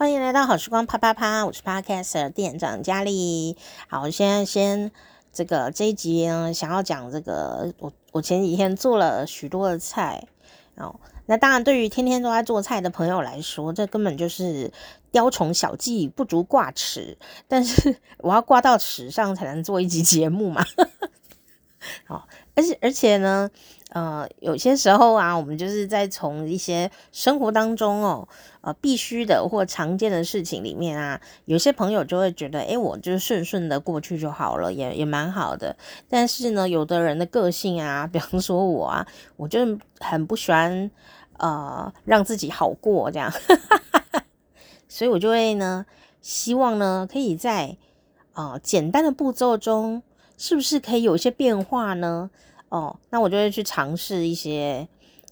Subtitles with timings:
[0.00, 3.58] 欢迎来到好时光啪啪啪，我是 Podcaster 店长佳丽。
[3.86, 4.90] 好，我现在先
[5.30, 10.26] 这个这一集呢，想要讲这个，我我前几天做了许多的菜
[10.76, 10.98] 哦。
[11.26, 14.72] 那当然，对于天天都在做菜的朋友来说，这根本就是
[15.12, 17.18] 雕虫小技，不足挂齿。
[17.46, 20.64] 但是 我要挂到齿上才能做一集节目嘛。
[22.08, 23.50] 好，而且而且呢。
[23.90, 28.28] 呃，有些时候啊，我们就是在从一些生活当中哦，
[28.60, 35.76] 呃，必须的或常见的事情里面啊，有些朋友就会觉得，诶，我就是顺顺的过去就好了，也也蛮好的。
[36.08, 39.06] 但是呢，有的人的个性啊，比方说我啊，
[39.36, 39.58] 我就
[39.98, 40.88] 很不喜欢
[41.38, 43.32] 呃让自己好过这样，
[44.88, 45.84] 所以我就会呢，
[46.22, 47.76] 希望呢，可以在
[48.34, 50.04] 呃简单的步骤中，
[50.38, 52.30] 是不是可以有一些变化呢？
[52.70, 54.88] 哦，那我就会去尝试一些，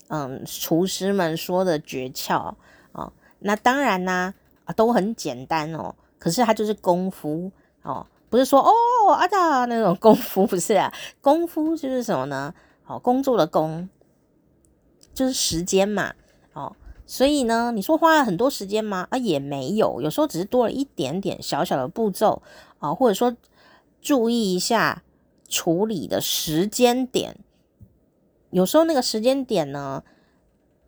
[0.09, 2.53] 嗯，厨师们说的诀窍
[2.91, 3.13] 哦。
[3.39, 5.95] 那当然呢，啊，都很简单哦。
[6.19, 7.53] 可是它就是功夫
[7.83, 10.93] 哦，不是说哦啊的那种功夫，不是啊。
[11.21, 12.53] 功夫就是什么呢？
[12.87, 13.89] 哦，工作的工，
[15.15, 16.13] 就是时间嘛。
[16.55, 16.75] 哦，
[17.07, 19.07] 所以呢，你说花了很多时间吗？
[19.11, 22.43] 啊，也没有，有时候只是多了一点点小小的步骤
[22.81, 23.37] 啊，或者说
[24.03, 25.05] 注意一下。
[25.49, 27.37] 处理的时间点，
[28.51, 30.05] 有时候那个时间点呢，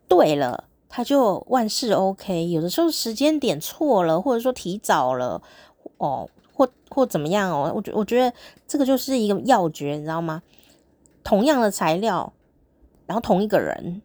[0.07, 5.41] 对了，他就万事 OK；有的时候时间点错了，或者说提早了，
[5.97, 8.31] 哦，或或怎么样哦，我觉我觉得
[8.67, 10.43] 这个就是一个要诀，你知道吗？
[11.23, 12.31] 同样的材料，
[13.07, 14.01] 然后同一个人，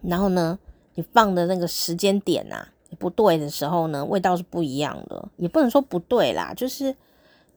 [0.00, 0.58] 然后呢，
[0.94, 2.68] 你放的那个时间点啊，
[3.00, 6.94] 不对的时候呢，味道是不一样的，也不能说不对啦，就是。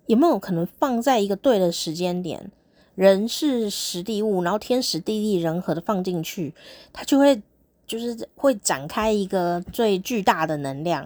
[0.07, 2.51] 有没有可能放在一个对的时间点，
[2.95, 6.53] 人是实地物，然后天时地利人和的放进去，
[6.91, 7.41] 它就会
[7.85, 11.05] 就是会展开一个最巨大的能量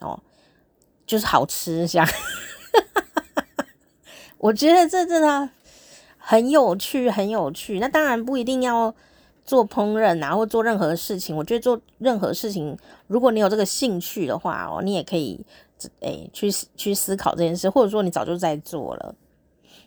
[0.00, 0.20] 哦，
[1.06, 2.06] 就是好吃这样。
[4.38, 5.48] 我觉得这真的
[6.18, 7.78] 很有趣，很有趣。
[7.78, 8.94] 那当然不一定要
[9.44, 11.36] 做烹饪啊，或做任何事情。
[11.36, 15.44] 我觉得做任何事情，如果你有这个兴趣的话哦，你也可以。
[16.00, 19.14] 诶，去去思考这件事，或者说你早就在做了。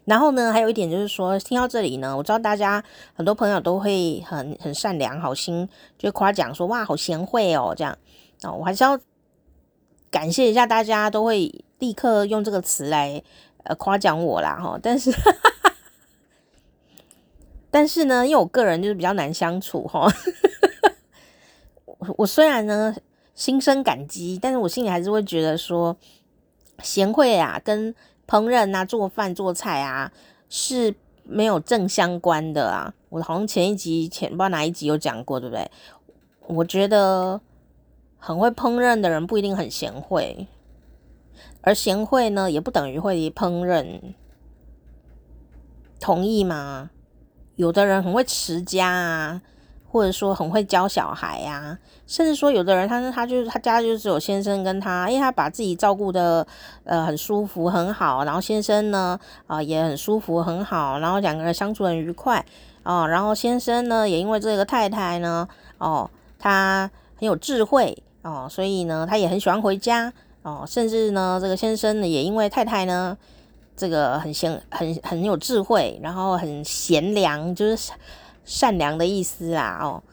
[0.05, 2.83] 然后呢，还有一点就是说，听到这里呢，我知道大家
[3.13, 5.67] 很多朋友都会很很善良、好心，
[5.97, 7.97] 就夸奖说哇，好贤惠哦，这样
[8.41, 8.99] 啊，我还是要
[10.11, 13.23] 感谢一下大家，都会立刻用这个词来
[13.63, 14.77] 呃夸奖我啦哈。
[14.83, 15.09] 但是，
[17.71, 20.11] 但是呢，因为我个人就是比较难相处哈。
[21.85, 22.93] 我我虽然呢。
[23.33, 25.97] 心生感激，但是我心里还是会觉得说，
[26.81, 27.93] 贤惠啊，跟
[28.27, 30.11] 烹饪啊、做饭做菜啊
[30.49, 32.93] 是没有正相关的啊。
[33.09, 35.69] 我好像前一集前不知道哪一集有讲过，对不对？
[36.47, 37.39] 我觉得
[38.17, 40.47] 很会烹饪的人不一定很贤惠，
[41.61, 43.99] 而贤惠呢，也不等于会烹饪，
[45.99, 46.91] 同意吗？
[47.55, 49.41] 有的人很会持家啊。
[49.93, 51.77] 或者说很会教小孩呀、
[52.07, 56.45] 甚至说有的人他他就是他家就只有先生跟他，因为他把自己照顾的
[56.83, 62.43] 呃很舒服很好，然后先生呢啊、也很舒服很好，然后两个人相处很愉快
[62.81, 70.11] 哦、然后先生呢也因为这个太太呢哦他很有智慧哦，所以呢他也很喜欢回家
[70.41, 73.15] 哦，甚至呢这个先生呢也因为太太呢
[73.77, 77.91] 这个很贤很很有智慧，然后很贤良就是。
[78.45, 80.03] 善良的意思啊，哦，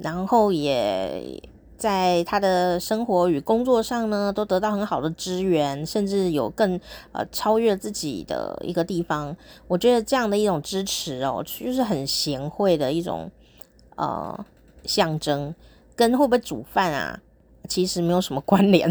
[0.00, 1.42] 然后也
[1.76, 6.80] 在他的生活与工作上呢，都得到很好的支援，甚至有更
[7.12, 9.36] 呃超越自己的一个地方。
[9.66, 13.30] 我觉得这样的一种支持哦，就是很贤惠的一种
[13.96, 14.46] 呃
[14.84, 15.54] 象征，
[15.94, 17.20] 跟会不会煮饭啊，
[17.68, 18.90] 其实没有什么关联。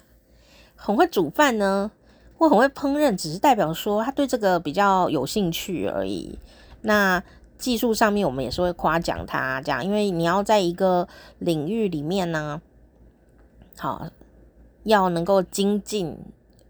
[0.74, 1.90] 很会煮饭呢，
[2.38, 6.38] 或很会烹饪，只是代表说他对这个比较有兴趣而已。
[6.80, 7.22] 那。
[7.58, 11.08] 技术上面，我们也是会夸奖他这样，因为你要在一个
[11.38, 12.60] 领域里面呢，
[13.76, 14.06] 好，
[14.84, 16.18] 要能够精进，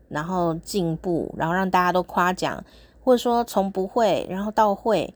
[0.08, 2.64] 然后进步，然后让大家都夸奖，
[3.02, 5.14] 或者说从不会然后到会，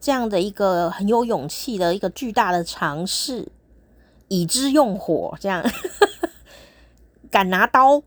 [0.00, 3.50] 这样的一个很有勇气的一个巨大的尝试，
[4.28, 5.62] 以之用火这样，
[7.30, 8.02] 敢拿刀，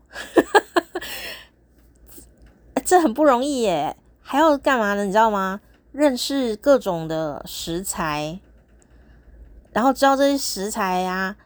[2.84, 5.04] 这很不容易耶，还要干嘛呢？
[5.04, 5.60] 你知道吗？
[5.92, 8.40] 认识各种的食材，
[9.72, 11.36] 然后知道这些食材呀、啊、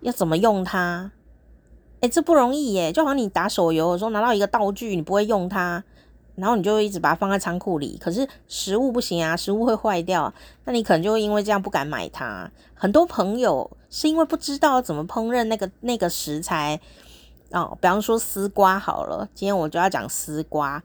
[0.00, 1.10] 要怎么用它，
[2.00, 2.92] 哎，这不容易耶！
[2.92, 5.82] 就好像你打手游的时候拿到一个道具，你不会用它，
[6.34, 7.98] 然后你就一直把它放在仓库里。
[7.98, 10.32] 可是食物不行啊，食物会坏掉，
[10.64, 12.50] 那你可能就会因为这样不敢买它。
[12.74, 16.78] 很多朋友是因为不知道怎么烹饪那个那个食材
[17.50, 17.76] 哦。
[17.80, 20.82] 比方说丝瓜好了，今天我就要讲丝瓜，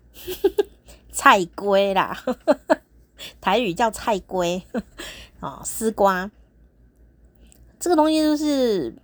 [1.11, 2.17] 菜龟啦，
[3.39, 4.61] 台语叫菜龟
[5.39, 6.29] 啊，丝瓜
[7.79, 8.95] 这个东西就是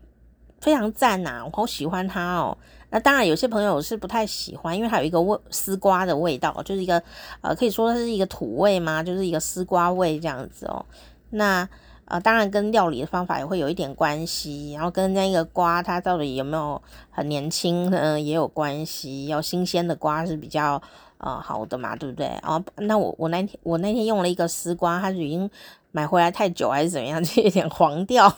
[0.59, 2.57] 非常赞呐，我好喜欢它哦。
[2.93, 7.01] 那当然，有些朋友是不太喜欢，因为它有一个味丝瓜的味道，就是一个
[7.39, 10.85] 呃，可以说它是一个土味嘛，就是一个丝瓜味这样子哦。
[11.29, 11.67] 那
[12.03, 19.27] 呃，当然跟料理的方法也会有一点关系，然后跟那个瓜它到底有没有很年轻呢也有关系。
[19.27, 20.81] 要新鲜的瓜是比较
[21.21, 22.27] 呃好的嘛，对不对？
[22.43, 25.49] 哦，那我我那天我那天用了一个丝瓜，它是已经
[25.91, 28.31] 买回来太久还是怎么样， 就有点黄掉。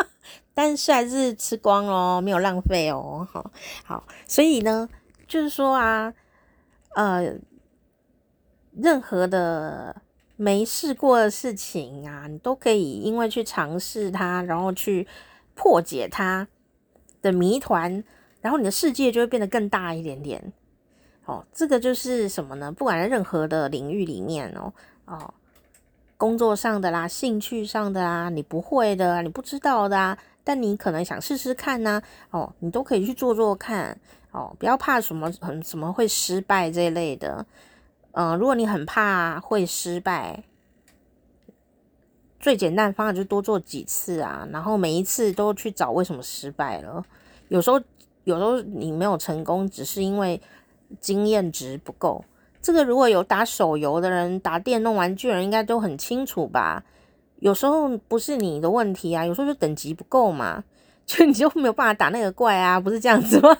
[0.54, 3.26] 但是还是吃光哦，没有浪费哦。
[3.30, 3.50] 好，
[3.84, 4.88] 好，所以呢，
[5.26, 6.14] 就是说啊，
[6.94, 7.34] 呃，
[8.72, 9.94] 任何的
[10.36, 15.06] 没试过的事情啊，你都可以因为去尝试它，然后去
[15.54, 16.48] 破解它
[17.20, 18.02] 的谜团，
[18.40, 20.52] 然后你的世界就会变得更大一点点。
[21.26, 22.72] 哦，这个就是什么呢？
[22.72, 24.72] 不管在任何的领域里面哦，
[25.04, 25.34] 哦，
[26.16, 30.16] 工作上的啦，兴趣上的啦，你不会的，你不知道的啊。
[30.44, 32.00] 但你可能想试试看呢、
[32.30, 33.98] 哦，你都可以去做做看，
[34.30, 37.44] 哦，不要怕什么很什么会失败这一类的，
[38.12, 40.44] 嗯、如果你很怕会失败，
[42.38, 47.04] 最简单的方法就多做几次啊，然后每一次都去找为什么失败了。
[47.48, 47.80] 有时候，
[48.22, 50.40] 有时候你没有成功，只是因为
[51.00, 52.24] 经验值不够。
[52.60, 56.84] 这个如果有打手游的人、打电动玩具人，应该都很清楚吧。
[57.38, 60.64] 有时候不是你的问题啊，有时候就等级不够嘛，
[61.06, 63.56] 就你就没有办法打那个怪啊，不是这样子吗？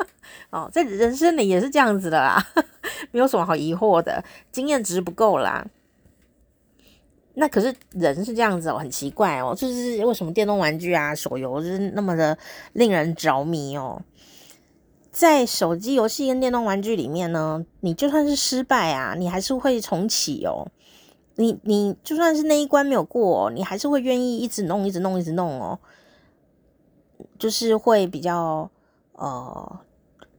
[0.50, 2.44] 哦，在人生里也是这样子的啦，
[3.12, 5.64] 没有什么好疑惑的，经验值不够啦。
[7.34, 12.36] 那可是人是这样子哦，很奇怪哦，就是为什么电动玩具啊、手游就是那么的
[12.72, 14.02] 令人着迷哦？
[15.10, 20.68] 在手机游戏跟电动玩具里面呢，你就算是失败啊，你还是会重启哦。
[21.36, 25.78] 你你就算是那一关没有过，你还是会愿意一直弄，一直弄，一直弄哦，
[27.38, 28.70] 就是会比较
[29.12, 29.80] 呃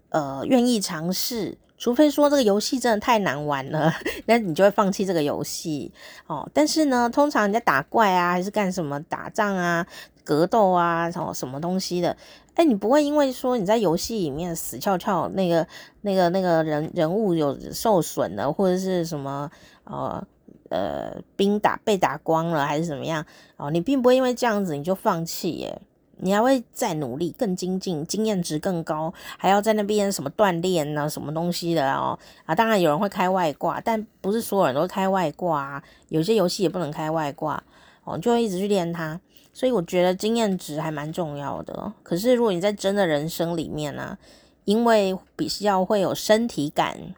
[0.09, 3.91] 呃愿意尝试，除非说这个游戏真的太难玩了，
[4.27, 5.91] 那你就会放弃这个游戏
[6.27, 6.47] 哦。
[6.53, 9.87] 但是呢，通常你在打怪啊，还是干什么打仗啊、
[10.23, 12.15] 格斗啊，什么什么东西的，
[12.55, 15.67] 哎，你不会因为说你在游戏里面死翘翘，那个
[16.01, 19.49] 那个那个人人物有受损了，或者是什么
[19.83, 20.25] 呃。
[20.69, 23.25] 呃，兵打被打光了还是怎么样？
[23.57, 25.81] 哦，你并不会因为这样子你就放弃耶，
[26.19, 32.17] 你还会再努力，更精进，经验值更高，还要在那边什么锻炼啊，什么东西的哦。
[32.45, 37.61] 啊，当然有人会开外挂，但不是所有人都开外挂啊，有些游戏也不能开外挂
[38.05, 39.19] 哦，就会一直去练它。
[39.53, 41.93] 所以我觉得经验值还蛮重要的。
[42.03, 44.17] 可是如果你在真的人生里面呢，啊，
[44.65, 47.13] 因为比较会有身体感，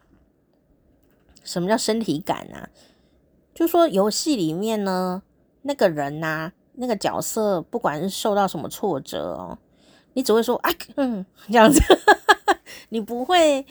[1.43, 2.69] 什么叫身体感啊？
[3.53, 5.21] 就说游戏里面呢，
[5.61, 9.57] 那个人呐、啊，那个角色，不管是受到什么挫折哦，
[10.13, 11.79] 你只会说啊，嗯，这样子，
[12.89, 13.63] 你不会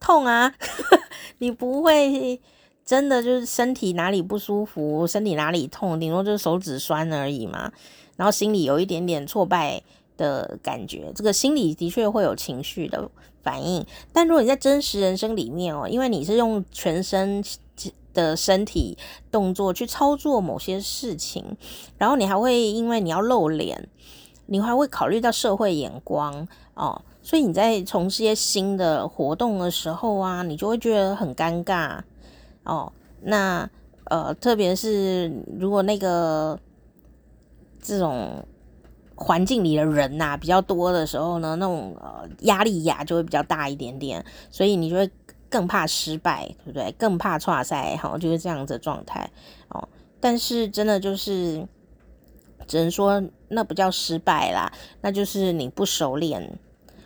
[0.00, 0.52] 痛啊，
[1.38, 2.40] 你不会
[2.84, 7.70] 真的就是身体哪里不舒服，身体哪里痛，顶多就是手指酸而已嘛。
[8.18, 9.82] 然后心里有一点点挫败
[10.18, 13.10] 的感觉，这个心里的确会有情绪的
[13.42, 13.86] 反应。
[14.12, 17.42] 但如果你在真实人生里面哦，因为你是用全身。
[18.14, 18.98] 的身体
[19.30, 21.56] 动作去操作某些事情，
[21.98, 23.88] 然后你还会因为你要露脸，
[24.46, 32.00] 你还会考虑到社会眼光哦，所以你在从事一些新的活动的时候啊，你就会觉得很尴尬
[32.64, 32.92] 哦。
[33.20, 33.68] 那
[34.06, 36.58] 呃，特别是如果那个
[37.88, 38.46] 这种
[39.16, 45.10] 环境里的人呐、比较多的时候呢，那种呃压力呀就会比较大一点点，所以你就会。
[45.50, 46.94] 更怕失败，对不对？
[46.98, 49.30] 更怕挫赛，好，就是这样子状态
[49.70, 49.88] 哦。
[50.20, 51.66] 但是真的就是，
[52.66, 56.58] 只能说那不叫失败啦，那就是你不熟练，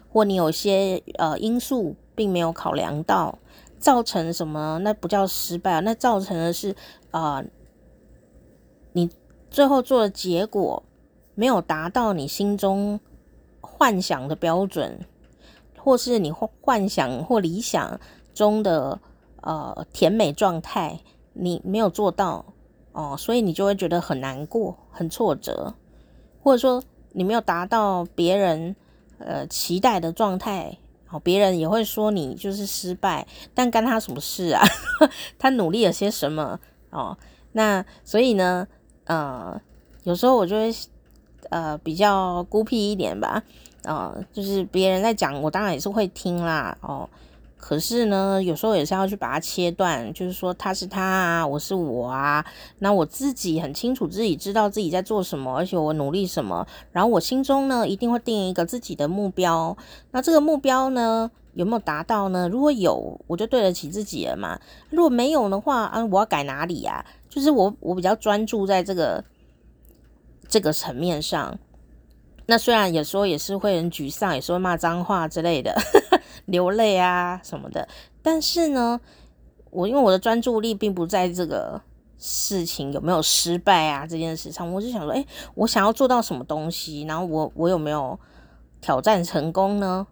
[0.08, 3.38] 或你有些呃因素并没有考量到，
[3.78, 4.80] 造成什么？
[4.82, 6.74] 那不叫失败，那造成的是
[7.12, 7.44] 呃，
[8.92, 9.08] 你
[9.52, 10.82] 最后做的结果
[11.35, 12.99] 没有达到你心中
[13.61, 15.06] 幻想的标准，
[15.78, 18.00] 或是你幻想或理想。
[18.35, 18.99] 中的
[19.42, 21.00] 呃甜美状态，
[21.35, 22.47] 你没有做到
[22.92, 25.75] 哦，所以你就会觉得很难过、很挫折，
[26.42, 28.75] 或者说你没有达到别人
[29.18, 30.78] 呃期待的状态，
[31.11, 34.64] 哦，别人也会说你就是失败，但干他什么事啊？
[35.38, 37.18] 他努力了些什么哦？
[37.52, 38.66] 那所以呢，
[39.04, 39.61] 呃，
[40.04, 40.75] 有时候我就会
[41.50, 43.42] 呃比较孤僻一点吧，
[43.85, 47.09] 啊、就是别人在讲，我当然也是会听啦，哦。
[47.56, 52.44] 可是呢，有时候也是要去把它切断，就是说他是他啊，我是我啊。
[52.80, 56.66] 那我自己很清楚自己知道自己在做什么，而且我努力什么。
[56.90, 59.76] 然后我心中呢，一定会定一个自己的目标。
[60.11, 62.49] 那这个目标呢，有没有达到呢？
[62.49, 64.59] 如果有，我就对得起自己了嘛。
[64.90, 67.06] 如果没有的话，啊，我要改哪里呀？
[67.32, 69.24] 就是我我比较专注在这个
[70.48, 71.58] 这个层面上。
[72.44, 75.74] 那虽然有时候也是会很沮丧，也是会骂脏话之类的。
[76.44, 77.88] 流泪啊什么的，
[78.20, 79.00] 但是呢，
[79.70, 81.80] 我因为我的专注力并不在这个
[82.18, 88.18] 事情有没有失败啊这件事上，我就想说，诶，我想要做到什么东西，然后我我有没有
[88.80, 90.06] 挑战成功呢？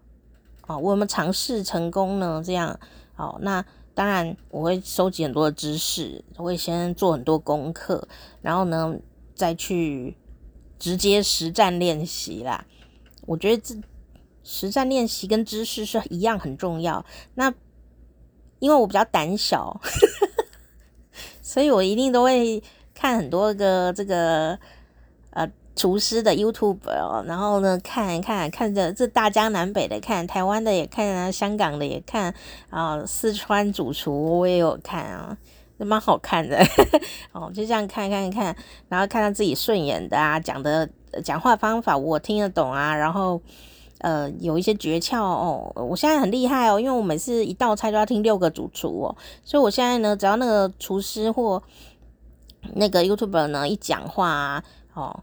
[0.61, 2.41] 啊，我有没有尝试成功呢？
[2.43, 2.79] 这样，
[3.13, 3.63] 好，那
[3.93, 8.07] 当然我会收集很多的知识，我会先做很多功课，
[8.41, 8.95] 然后呢
[9.35, 10.15] 再去
[10.79, 12.65] 直接实战练习啦。
[13.25, 13.81] 我觉得这。
[14.43, 17.05] 实战练习跟知识是一样很重要。
[17.35, 17.53] 那
[18.57, 19.79] 因为我比较胆小，
[21.43, 22.61] 所以我一定都会
[22.95, 24.57] 看很多个这个
[25.75, 32.33] 厨师的 YouTube 哦，然后呢看一看，看着这大江南北的看，台湾的也看啊，香港的也看
[32.69, 35.37] 啊，四川主厨我也有看啊，
[35.77, 36.57] 蛮好看的
[37.33, 38.55] 哦，就这样看看看，
[38.89, 40.89] 然后看到自己顺眼的啊，讲的
[41.23, 43.41] 讲话方法我听得懂啊，然后。
[44.03, 51.61] 呃，有一些诀窍哦，我现在很厉害哦，因为我每次一道菜都要听六个主厨哦，所以我现在呢，只要那个厨师或
[52.73, 54.63] 那个 YouTube 呢一讲话啊，
[54.95, 55.19] 哦，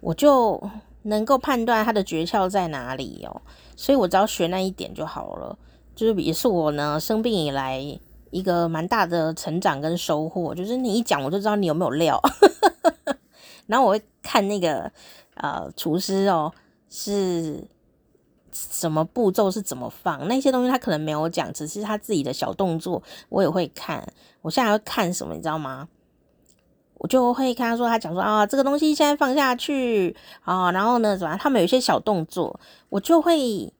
[0.00, 0.60] 我就
[1.02, 3.42] 能够判断他的诀窍在哪里哦，
[3.76, 5.56] 所以我只要学那一点就好了，
[5.94, 7.80] 就是也是我呢生病以来
[8.30, 12.20] 一个蛮大的成长跟收获，就是你一讲我就知道你有没有料，
[13.66, 14.90] 然后我会看那个
[15.34, 16.52] 呃厨师哦
[16.88, 17.64] 是。
[18.52, 24.04] 什么步骤是怎么放那些东西，他可能没有讲，只是他自己的小动作，我也会看。
[24.42, 25.88] 我现在会看什么，你知道吗？
[27.00, 31.34] 我就会看他说，他讲说啊，这个东西现在放下去啊，然后呢，怎么？
[31.38, 33.72] 他们有一些小动作，我就会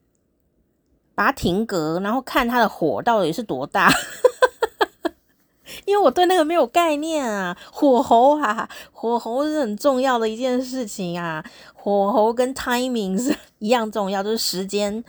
[1.15, 3.93] 把它停格，然后看他的火到底是多大。
[5.85, 15.05] 因为我对那个没有概念啊，火候啊，火候是很重要的一件事情啊，火候跟 timing 是一样重要，就是时间、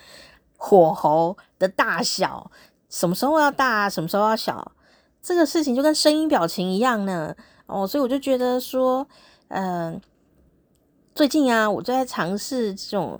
[0.57, 2.51] 火候的大小，
[2.89, 4.73] 什么时候要大，什么时候要小，
[5.23, 7.33] 这个事情就跟声音表情一样呢。
[7.71, 9.07] 哦，所以我就觉得说，
[9.47, 9.99] 嗯、
[11.15, 13.17] 最近啊，我就在尝试这种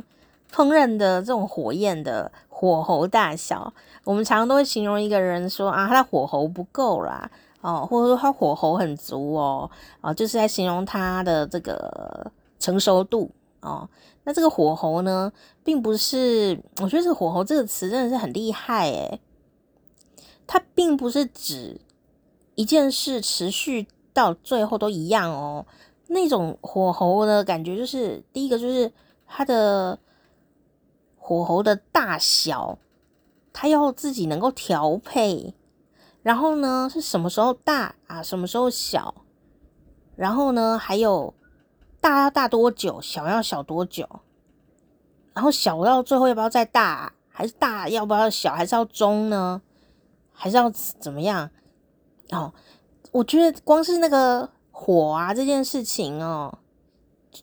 [0.53, 3.73] 烹饪的这种火焰的火候大小。
[4.03, 7.31] 我们常常都会形容一个人说啊，他的火候不够啦。
[7.61, 9.69] 哦，或者说他火候很足哦，
[10.01, 13.29] 哦，就是在形容他的这个成熟度
[13.61, 13.87] 哦。
[14.23, 15.31] 那这个火候呢，
[15.63, 19.21] 并不是，我觉得这个火候这个词真的是很厉害诶，
[20.47, 21.79] 它并不是指
[22.55, 25.65] 一件事持续到最后都一样哦。
[26.07, 28.91] 那种火候的感觉，就是第一个就是
[29.25, 29.97] 它的
[31.17, 32.77] 火候的大小，
[33.53, 35.53] 它要自己能够调配。
[36.21, 38.21] 然后呢，是什么时候大啊？
[38.21, 39.15] 什么时候小？
[40.15, 41.33] 然后呢，还有
[41.99, 43.01] 大要大多久？
[43.01, 44.07] 小要小多久？
[45.33, 47.13] 然后小到最后要不要再大？
[47.29, 48.53] 还是大要不要小？
[48.53, 49.61] 还是要中呢？
[50.33, 51.49] 还是要怎么样？
[52.31, 52.53] 哦，
[53.11, 56.57] 我觉得光是那个火啊这件事情哦，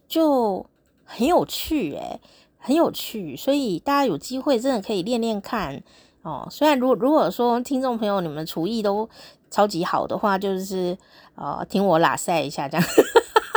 [0.06, 0.64] 就
[1.04, 2.20] 很有趣诶，
[2.58, 3.36] 很有趣。
[3.36, 5.82] 所以大家有机会真的可以练练看。
[6.22, 9.08] 哦，虽然如果如果说听众朋友你们厨艺都
[9.50, 10.96] 超级好的话，就是
[11.36, 12.86] 呃听我拉赛一下这样，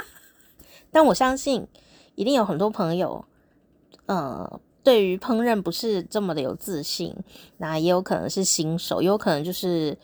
[0.92, 1.68] 但我相信
[2.16, 3.26] 一定有很多朋友，
[4.06, 7.16] 呃，对于烹饪不是这么的有自信，
[7.58, 9.98] 那也有可能是新手，也有可能就是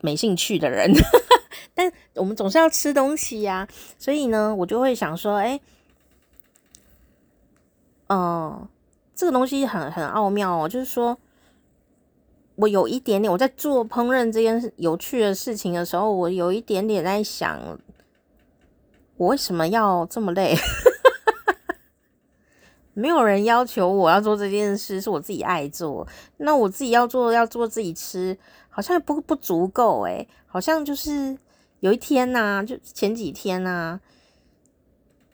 [0.00, 0.92] 没兴趣的人，
[1.74, 5.60] 但我们总是要吃东西呀，所以呢，我就会想说，哎，
[8.08, 8.68] 嗯、
[9.14, 11.18] 这个东西很很奥妙哦，就是说。
[12.56, 17.58] 我有一点点，我在做烹饪这件有趣的事情的时候，我有一点点在想，
[19.16, 20.54] 我为什么要这么累？
[22.92, 26.06] 没有人要求我要做这件事，是我自己爱做。
[26.36, 28.36] 那我自己要做，要做自己吃，
[28.70, 31.36] 好像不不足够诶，好像就是
[31.80, 34.00] 有一天呐、就前几天呐、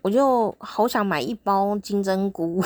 [0.02, 2.62] 我就好想买一包金针菇，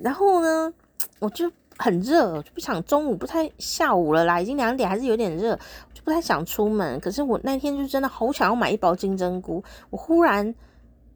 [0.00, 0.72] 然后呢？
[1.18, 5.54] 我就很热，就不想中午不太下午了啦，已经两点还是有点热，
[5.94, 6.98] 就不太想出门。
[6.98, 10.52] 可是我那天就真的好想要买一包金针菇，我忽然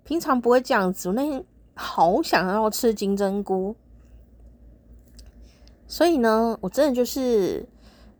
[0.05, 3.75] 平常不会这样子，我那天好想要吃金针菇，
[5.89, 7.65] 所以呢，我真的就是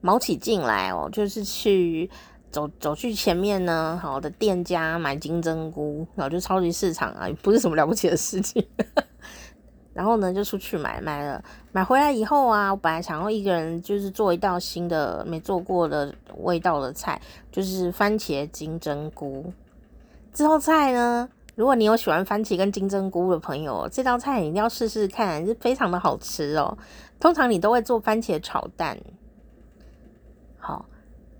[0.01, 2.09] 卯起劲来哦，就是去
[2.51, 8.65] 走走去前面呢，好的店家买金针菇，然后就超级市场啊，不是什么了不起的事情。
[9.93, 11.43] 然后呢，就出去买，买了，
[11.73, 17.19] 买回来以后啊，我本来想要一个人就是做一道新的没做过的味道的菜，
[17.51, 19.51] 就是番茄金针菇。
[20.35, 26.77] 这道菜呢，如果你有喜欢番茄跟金针菇的朋友，这道菜你一定要试试看，是非常的好吃哦。
[27.19, 28.99] 通常你都会做番茄炒蛋，
[30.59, 30.87] 好，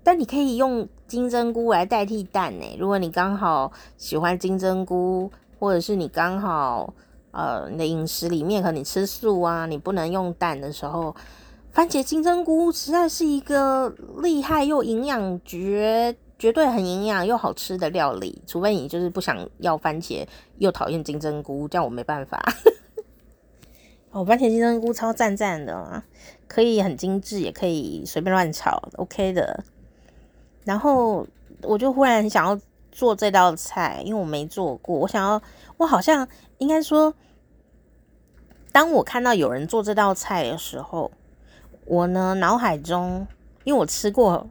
[0.03, 2.77] 但你可以用金针菇来代替蛋呢。
[2.79, 6.93] 如果你刚好喜欢金针菇，或者是你刚好。
[7.31, 11.15] 呃，你的饮食里面可能你吃素啊，你不能用蛋的时候，
[11.71, 13.93] 番茄金针菇实在是一个
[14.23, 18.41] 厉害又营养绝绝对很营养又好吃的料理。
[18.47, 20.25] 除非你就是不想要番茄
[20.57, 22.43] 又讨厌金针菇，这样我没办法。
[24.11, 26.03] 哦，番茄金针菇超赞赞的啊，
[26.47, 29.63] 可以很精致，也可以随便乱炒，OK 的。
[30.63, 31.27] 然后
[31.63, 32.59] 我就忽然想要
[32.91, 35.41] 做这道菜，因为我没做过，我想要，
[35.77, 37.13] 我好像应该说。
[38.69, 41.11] 当我看到有人做这道菜的时候，
[41.85, 43.25] 我呢脑海中，
[43.63, 44.47] 因为我吃过，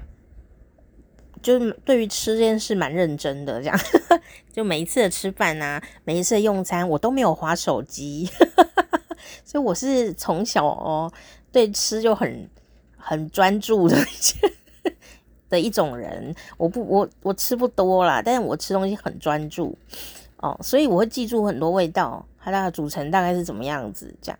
[1.41, 3.79] 就是对于吃这件事蛮认真的，这样，
[4.53, 8.29] 就每一次的吃饭啊，每一次的用餐，我都没有滑手机，
[9.45, 11.13] 所以我是从小哦
[11.53, 12.49] 对吃就很
[12.97, 13.97] 很专注的
[15.49, 16.35] 的一种人。
[16.57, 19.77] 我不我我吃不多啦，但是我吃东西很专注
[20.39, 22.25] 哦，所以我会记住很多味道。
[22.39, 24.15] 它的组成大概是怎么样子？
[24.23, 24.39] 这样，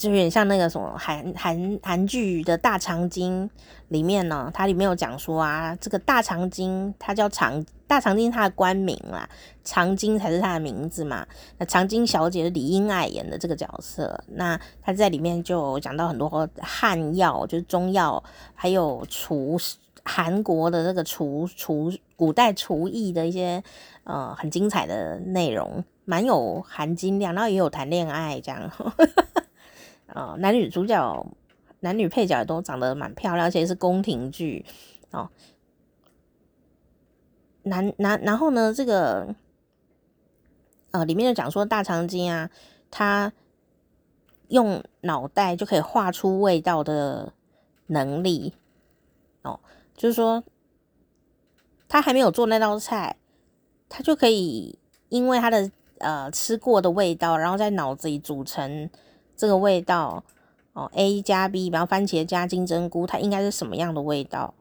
[0.00, 3.50] 就有点像那个什么韩韩韩剧的大长今
[3.88, 9.28] 里面呢，它里面有讲说啊，这个大长今它叫长大长今，它的官名啦，
[9.62, 11.26] 长今才是它的名字嘛。
[11.58, 19.58] 那长今小姐是李英爱演的这个角色，那她在里面就讲到很多汉药，就是中药，还有厨
[20.02, 23.62] 韩国的这个厨厨古代厨艺的一些。
[24.04, 29.06] 呃，很精彩的内容，蛮有含金量，然后也有谈恋爱这样，呵呵
[30.14, 31.26] 呃，男女主角、
[31.80, 34.64] 男女配角也都长得蛮漂亮，而且是宫廷剧
[35.10, 35.28] 哦。
[37.62, 39.34] 男男，然后呢，这个
[40.90, 42.50] 呃，里面就讲说大长今啊，
[42.90, 43.32] 他
[44.48, 47.32] 用脑袋就可以画出味道的
[47.86, 48.54] 能力
[49.42, 49.60] 哦，
[49.94, 50.42] 就是说
[51.88, 53.16] 他还没有做那道菜。
[53.92, 55.68] 他就可以因为他的
[55.98, 58.88] 呃吃过的味道，然后在脑子里组成
[59.40, 60.22] 这个味道
[60.74, 64.52] 哦，A 加 B，比方番茄加金针菇，它应该是什么样的味道？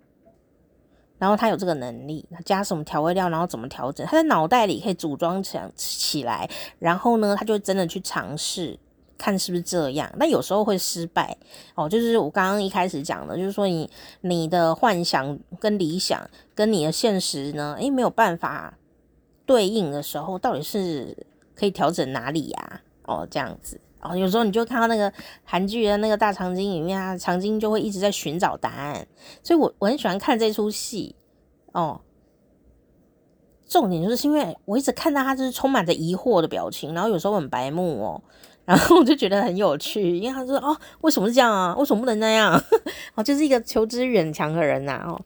[1.17, 4.07] 然后他有这个能力，他加什么调味料，然后怎么调整？
[4.07, 8.79] 他在脑袋里可以组装起起来，然后呢，他就真的去尝试
[9.17, 10.09] 看是不是这样。
[10.15, 11.35] 那有时候会失败
[11.75, 13.89] 哦，就是我刚刚一开始讲的，就是说你
[14.21, 18.75] 你的幻想跟理想跟你的现实呢，诶，没有办法。
[19.45, 21.17] 对应的时候，到底是
[21.53, 22.81] 可以调整哪里呀？
[23.05, 25.11] 哦，这样子哦，有时候你就看到那个
[25.43, 29.07] 韩剧的那个大长今里面啊，长今就会一直在寻找答案，
[29.43, 31.15] 所以我我很喜欢看这出戏
[31.73, 32.01] 哦。
[33.67, 38.21] 重点就是因为我一直看到他就是充满着疑惑的表情，然后有时候很白目哦，
[38.65, 41.75] 然后我就觉得很有趣，因为他说哦，为什么是这样啊？
[41.77, 42.59] 为什么不能那样？
[43.15, 45.21] 哦，就是一个求知欲很强的人呐哦。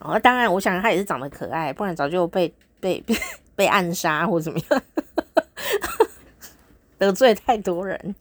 [0.00, 2.52] 哦，当然，我想他也是长得可爱，不然早就被。
[2.80, 3.14] 被被
[3.54, 4.82] 被暗杀或怎么样，
[7.00, 8.14] 得罪太多人。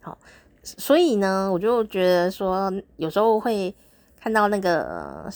[0.00, 0.16] 好，
[0.62, 3.74] 所以呢，我就觉得说，有时候会
[4.18, 5.28] 看到那个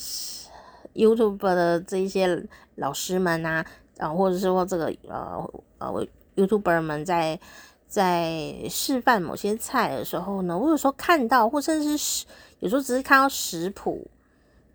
[0.95, 2.43] YouTube 的这一些
[2.77, 3.63] 老师们啊，
[3.99, 7.39] 啊，或者是说这个呃呃 YouTuber 们在
[7.87, 12.25] 在示范某些菜的时候呢，我有时候看到，或甚至是
[12.61, 14.09] 有时候只是看到食谱，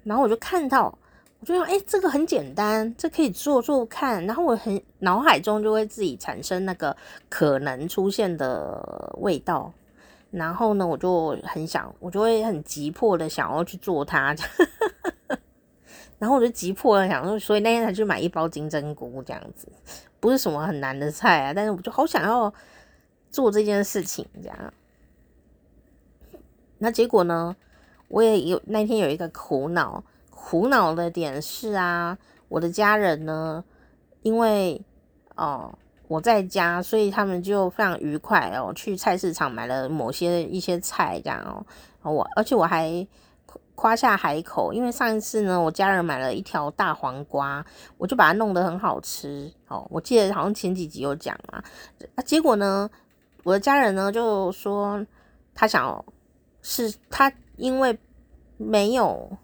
[0.05, 0.97] 然后我就看到。
[1.41, 4.25] 我就想，哎、这个很简单，这可以做做看。
[4.27, 6.95] 然后我很脑海中就会自己产生那个
[7.31, 9.73] 可能出现的味道。
[10.31, 14.37] 然后呢，我就很想，我就会很急迫的想要去做它。
[16.21, 19.67] 然后我就急迫的想说，所以那天才去买一包金针菇这样子，
[20.21, 21.55] 不是什么很难的菜啊。
[21.55, 22.53] 但是我就好想要
[23.31, 24.75] 做这件事情，这样。
[26.77, 27.57] 那结果呢，
[28.09, 30.05] 我也有那天有一个苦恼。
[30.43, 32.17] 苦恼的点是啊，
[32.49, 33.63] 我的家人呢，
[34.23, 34.81] 因为
[35.37, 35.73] 哦，
[36.09, 41.65] 我在家，所以他们就非常愉快哦，去菜市场买了某些一些菜这样
[42.03, 43.07] 哦，我而且我还。
[43.75, 47.65] 夸下海口，因为上一次呢，我家人买了一条大黄瓜，
[47.97, 49.51] 我就把它弄得很好吃。
[49.69, 51.65] 哦，我记得好像前几集有讲嘛，
[52.15, 52.91] 啊，结果呢，
[53.43, 55.03] 我的家人呢就说
[55.55, 56.05] 他想
[56.61, 57.99] 是他因为
[58.59, 59.35] 没有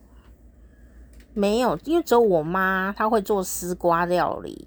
[1.36, 4.66] 没有，因为只有我妈她会做丝瓜料理，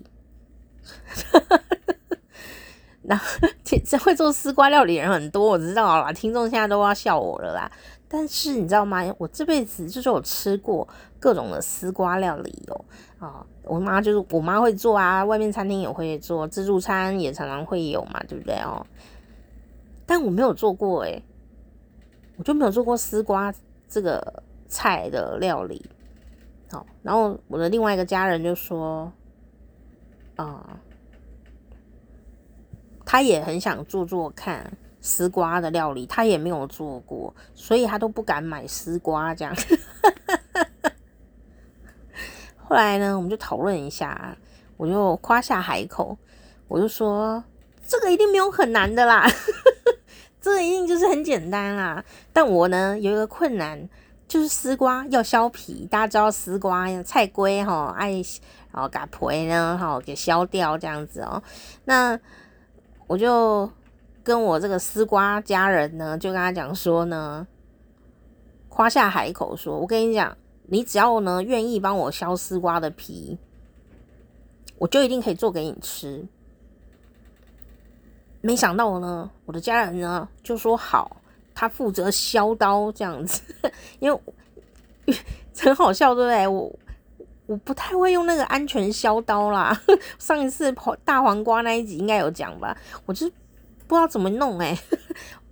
[3.02, 3.26] 然后
[3.64, 7.72] 其实会做丝瓜料理人很多，我知道啦，听众现在都要笑我了啦。
[8.08, 9.04] 但是你知道吗？
[9.18, 10.88] 我这辈子就是有吃过
[11.20, 12.86] 各种的丝瓜料理哦。
[13.18, 18.86] 啊，我妈就是我妈会做啊，外面餐厅也会做，自助餐也常常会有嘛，对不对哦？
[20.06, 21.24] 但我没有做过诶，
[22.38, 23.52] 我就没有做过丝瓜
[23.88, 25.84] 这个菜的料理。
[26.72, 29.12] 好，然后我的另外一个家人就说，
[30.36, 30.80] 啊，
[33.06, 34.72] 他也很想做做看。
[35.02, 39.56] 丝瓜的料理，他也没有做过，所以他都不敢买丝瓜这样。
[42.68, 44.38] 后来呢，我们就讨论一下，
[44.76, 46.18] 我就夸下海口，
[46.68, 47.42] 我就说
[47.82, 49.26] 这个一定没有很难的啦，
[50.42, 52.04] 这个一定就是很简单啦。
[52.34, 53.90] 但我呢有一个困难，
[54.30, 58.14] 就是丝瓜要削皮，大家知道丝瓜菜龟哈爱，
[58.72, 61.44] 然后把皮呢哈给削掉这样子哦。
[61.84, 62.18] 那
[63.08, 63.70] 我就。
[64.22, 67.48] 跟我这个丝瓜家人呢，就跟他讲说呢，
[68.68, 70.38] 夸下海口说，我跟你讲，
[70.68, 73.40] 你只要呢愿意帮我削丝瓜的皮，
[74.78, 76.28] 我就一定可以做给你吃。
[78.42, 81.19] 没想到呢，我的家人呢就说好，
[81.60, 83.42] 他负责削刀这样子，
[84.00, 84.20] 因为
[85.60, 86.48] 很好笑，对不对？
[86.48, 86.72] 我
[87.48, 89.78] 我不太会用那个安全削刀啦。
[90.18, 93.30] 上一次大黄瓜那一集应该有讲吧，我就。
[93.88, 94.78] 不知道怎么弄哎，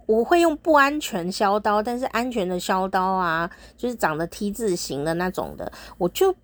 [0.06, 6.36] 我会用不安全削刀，但是安全的削刀啊，就是长得 T 字形的那种的，我就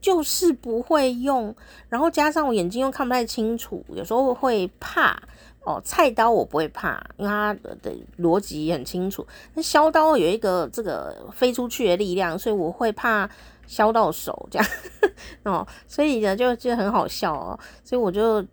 [0.00, 1.54] 就是不会用。
[1.90, 5.22] 然后加上我眼睛又看不太清楚，有时候会怕
[5.64, 5.80] 哦。
[5.84, 9.26] 菜刀我不会怕，因为它的逻辑很清楚。
[9.54, 13.28] 那削刀有一个这个飞出去的力量，所以我会怕
[13.66, 14.68] 削到手这样
[15.44, 15.66] 哦。
[15.86, 17.58] 所以呢，就就很好笑哦。
[17.84, 18.44] 所以我就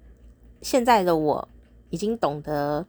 [0.62, 1.48] 现在的我。
[1.92, 2.86] 已经懂得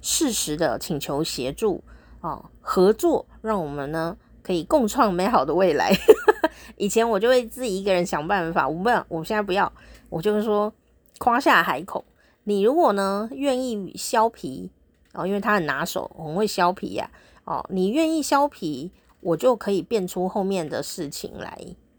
[0.00, 1.84] 适时的请求协助
[2.22, 5.92] 哦，合作，让我们呢可以共创美好的未来。
[6.78, 9.70] 以前我就会自己一个人想办法，我不要，我现在不要，
[10.08, 10.72] 我就是说
[11.18, 12.02] 夸下海口。
[12.48, 14.70] 你如果呢愿意削皮
[15.12, 17.10] 哦，因为他很拿手，很会削皮呀
[17.44, 21.58] 哦，你愿意削皮，我就可以变出后面的事情来，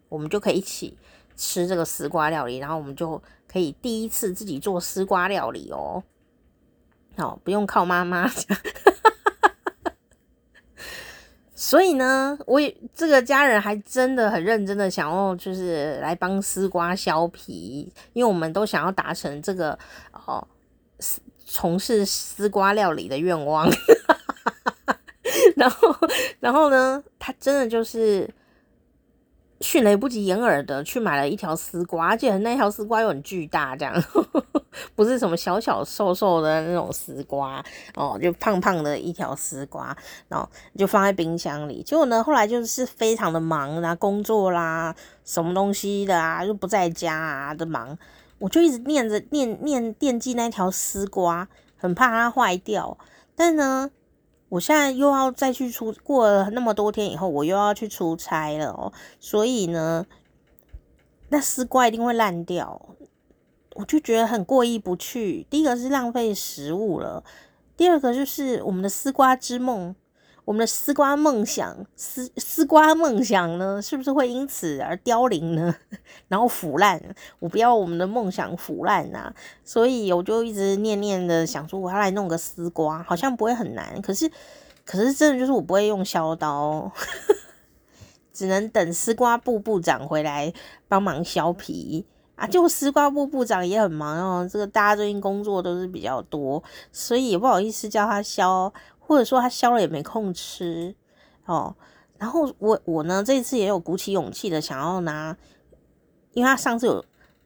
[0.09, 0.97] 我们就可以一起
[1.35, 6.03] 吃这个丝瓜料理，然后我们就可以第一次自己做丝瓜料理哦。
[7.17, 8.27] 哦，不用靠妈妈。
[11.61, 19.77] 所以呢，我也这个家人还真的很认真的想要，就是来帮丝瓜削皮，因为我们都想要达成这个
[20.13, 20.47] 哦，
[21.45, 23.69] 从事丝瓜料理的愿望。
[25.57, 25.93] 然后，
[26.39, 28.33] 然后呢，他真的就是。
[29.61, 34.03] 迅雷不及掩耳的去买了一条丝瓜，而且那条丝瓜又很巨大，这样
[34.95, 37.63] 不是什么小小瘦瘦的那种丝瓜
[37.95, 39.95] 哦，就胖胖的一条丝瓜，
[40.29, 41.83] 然后就放在冰箱里。
[41.83, 44.95] 结果呢，后来就是非常的忙啦，工作啦，
[45.25, 47.97] 什么东西的啊，又不在家啊的忙，
[48.37, 52.97] 我就一直念着念念惦记那条丝瓜，很怕它坏掉。
[53.35, 53.91] 但呢。
[54.49, 60.05] 我现在又要再去出，过了那么多天以后，我又要去出差了哦，所以呢，
[61.29, 62.95] 那丝瓜一定会烂掉，
[63.75, 65.45] 我就觉得很过意不去。
[65.49, 67.23] 第一个是浪费食物了，
[67.77, 69.95] 第二个就是我们的丝瓜之梦。
[70.49, 75.75] 我们的丝瓜梦想，丝丝瓜梦想呢，是不是会因此而凋零呢？
[76.27, 76.99] 然后腐烂？
[77.37, 79.31] 我不要我们的梦想腐烂啊！
[79.63, 84.01] 所以我就一直念念的想说，我要来弄个丝瓜，好像不会很难。
[84.01, 84.27] 可是，
[84.83, 86.91] 可是真的就是我不会用削刀，
[88.33, 90.51] 只能等丝瓜部部长回来
[90.87, 92.47] 帮忙削皮啊！
[92.47, 98.73] 就丝瓜部部长也很忙哦，这个大家最近工作都是比较多，所以也不好意思叫他削。
[99.09, 100.93] 或者说他削了也没空吃
[101.45, 101.75] 哦，
[102.19, 105.35] 然后我我呢这次也有鼓起勇气的想要拿，
[106.33, 107.03] 因为他上次有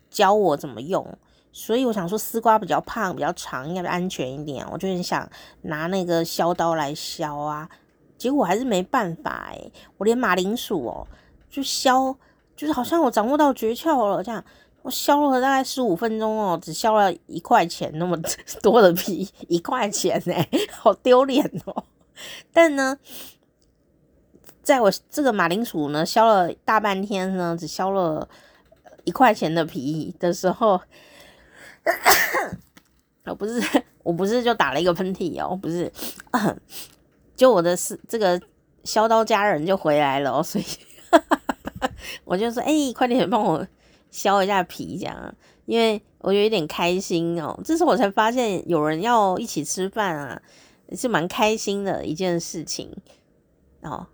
[0.09, 1.17] 教我怎么用，
[1.53, 5.25] 所以我想说丝瓜比较胖比较长应该安全一点，我就很想
[5.61, 7.69] 拿那个削刀来削啊，
[8.17, 11.07] 结果还是没办法诶，我连马铃薯哦
[11.49, 12.13] 就削，
[12.57, 14.43] 就是好像我掌握到诀窍了这样，
[14.83, 18.19] 我削了大概十五分钟哦，只削了一块钱那么
[18.61, 21.83] 多的皮，一块钱哎，好丢脸哦。
[22.51, 22.97] 但呢，
[24.61, 28.27] 在我这个马铃薯呢削了大半天呢，只削了
[29.05, 30.79] 一块钱的皮的时候，
[33.25, 35.89] 我不是我不是就打了一个喷嚏哦，不是，
[37.37, 38.39] 就我的是这个
[38.83, 40.65] 削刀家人就回来了，所以
[42.25, 43.65] 我就说，哎、快点帮我。
[44.13, 47.59] 削一下皮，这样，因为我有一点开心哦。
[47.65, 50.41] 这时候我才发现有人要一起吃饭啊，
[50.95, 52.95] 是蛮开心的一件事情
[53.81, 54.05] 哦。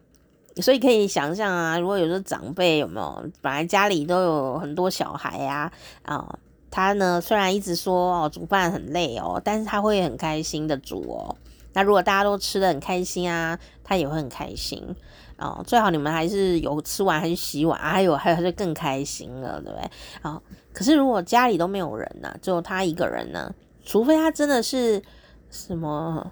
[0.62, 5.72] 所以可以想象啊，如果有时候长辈有没有，本来家里都有很多小孩呀，
[6.04, 6.40] 啊，
[6.72, 11.36] 他呢虽然一直说哦煮饭很累哦，但是他会很开心的煮哦。
[11.74, 14.96] 那如果大家都吃的很开心啊，他也会很开心。
[15.39, 19.89] 哦，最好你们还是有吃完还是洗碗，还有还有就更开心了，对不对？
[20.21, 20.41] 哦，
[20.73, 23.54] 可是如果家里都没有人呢，只有他一个人呢，
[23.86, 25.02] 除非他真的是
[25.49, 26.30] 什么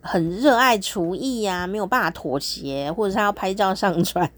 [0.00, 4.30] 很热爱厨艺呀，没有办法妥协，或者他要拍照上传，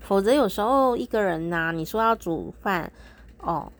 [0.00, 2.90] 否则有时候一个人呐，你说要煮饭，
[3.38, 3.70] 哦，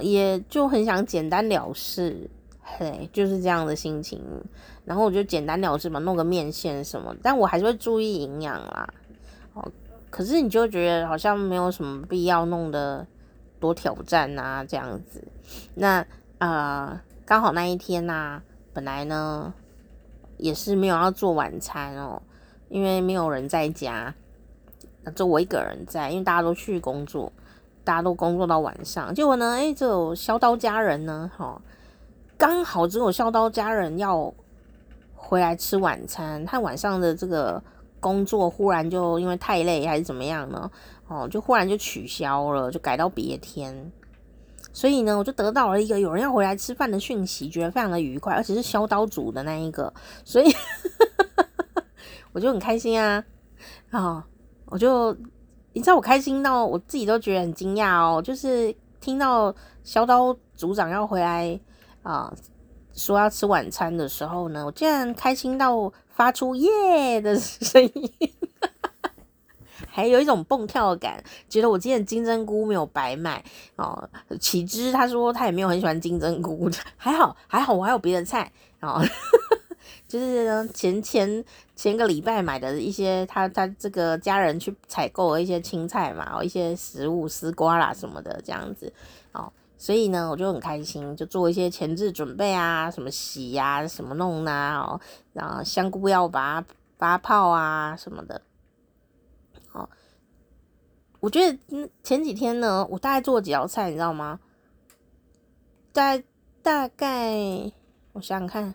[0.00, 2.28] 也就很想简单了事。
[2.64, 4.22] 嘿，就是这样的心情，
[4.84, 8.88] 然后我就简单了事嘛，弄个面线什么，但我还是会注意营养啦。
[9.54, 9.70] 哦，
[10.10, 13.06] 可是你就觉得好像没有什么必要弄得
[13.60, 15.22] 多挑战啊，这样子。
[15.74, 16.04] 那
[16.38, 18.42] 呃，刚好那一天呐、
[18.72, 19.54] 本来呢
[20.38, 22.20] 也是没有要做晚餐哦，
[22.68, 24.12] 因为没有人在家，
[25.14, 27.32] 就我一个人在，因为大家都去工作，
[27.84, 31.62] 大家都工作到晚上，结果呢，哎，这有削刀家人呢，哈、哦。
[32.36, 34.34] 刚好只有削刀家人要
[35.24, 37.62] 回来吃晚餐，他晚上的这个
[38.00, 40.70] 工作忽然就因为太累还是怎么样呢？
[41.06, 43.90] 哦，就忽然就取消了，就改到别天。
[44.72, 49.92] 所以呢，我就得到了一个有人要回来吃饭的讯息，觉得非常的愉快，而且是削刀组的那一个，
[50.24, 50.52] 所以
[52.32, 53.24] 我就很开心啊！
[53.90, 54.24] 啊、哦，
[54.66, 55.16] 我就
[55.72, 59.54] 你知道我开心到我自己都觉得很惊讶哦，就是听到
[59.84, 61.58] 削刀组长要回来。
[62.02, 62.34] 啊，
[63.02, 68.12] 说要吃晚餐的时候呢，我竟然开心到发出耶的声音，
[69.90, 74.08] 还有一种蹦跳感，觉得我今天金针菇没有白买哦。
[74.38, 79.02] 岂知他说他也没有很喜欢金针菇，还好还好，我还有别的菜哦，
[80.06, 88.92] 就是前前前个礼拜买的一些他他这个家人去采购的一些青菜嘛，一些食物丝瓜啦什么的这样子。
[89.82, 95.00] 所以呢，我就很开心，就做一些前置准备啊，什么洗呀、什么弄啊，哦，
[95.32, 96.66] 然后香菇要把它
[96.96, 98.40] 发泡啊，什么的。
[99.72, 99.88] 哦，
[101.18, 101.58] 我觉得
[102.04, 104.38] 前几天呢，我大概做几道菜，你知道吗？
[105.92, 106.16] 大
[106.62, 107.72] 大概，
[108.12, 108.72] 我想想看，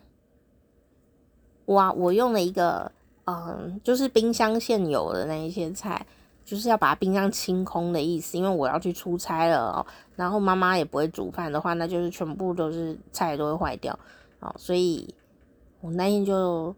[1.64, 2.92] 哇，我用了一个，
[3.24, 6.06] 嗯，就是冰箱现有的那一些菜。
[6.48, 9.86] 就是要把冰箱清空的意思，因为我要去出差了哦。
[10.16, 13.92] 然后妈妈也不会煮饭的话，那就是全部都是菜都会坏掉
[14.40, 14.50] 哦。
[14.56, 15.14] 所以
[15.82, 16.74] 我那天就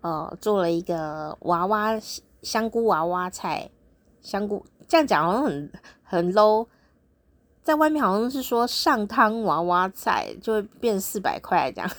[0.00, 1.98] 呃做了一个娃娃
[2.42, 3.68] 香菇娃娃菜，
[4.22, 5.72] 香菇这样讲好像很
[6.04, 6.68] 很 low，
[7.64, 11.90] 在外面好像是说上汤娃娃菜就会变四百块这样。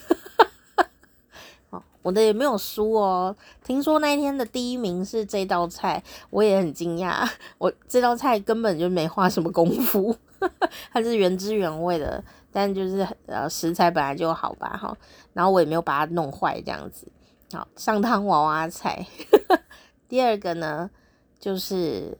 [2.05, 7.27] 我的也没有输哦，听说那一天的第一名是这道菜，我也很惊讶。
[7.57, 10.15] 我这道菜根本就没花什么功夫，
[10.93, 14.95] 它是原汁原味的，但就是呃食材本来就好吧哈，
[15.33, 17.11] 然后我也没有把它弄坏这样子。
[17.51, 19.07] 好，上汤娃娃菜。
[20.07, 20.91] 第二个呢，
[21.39, 22.19] 就是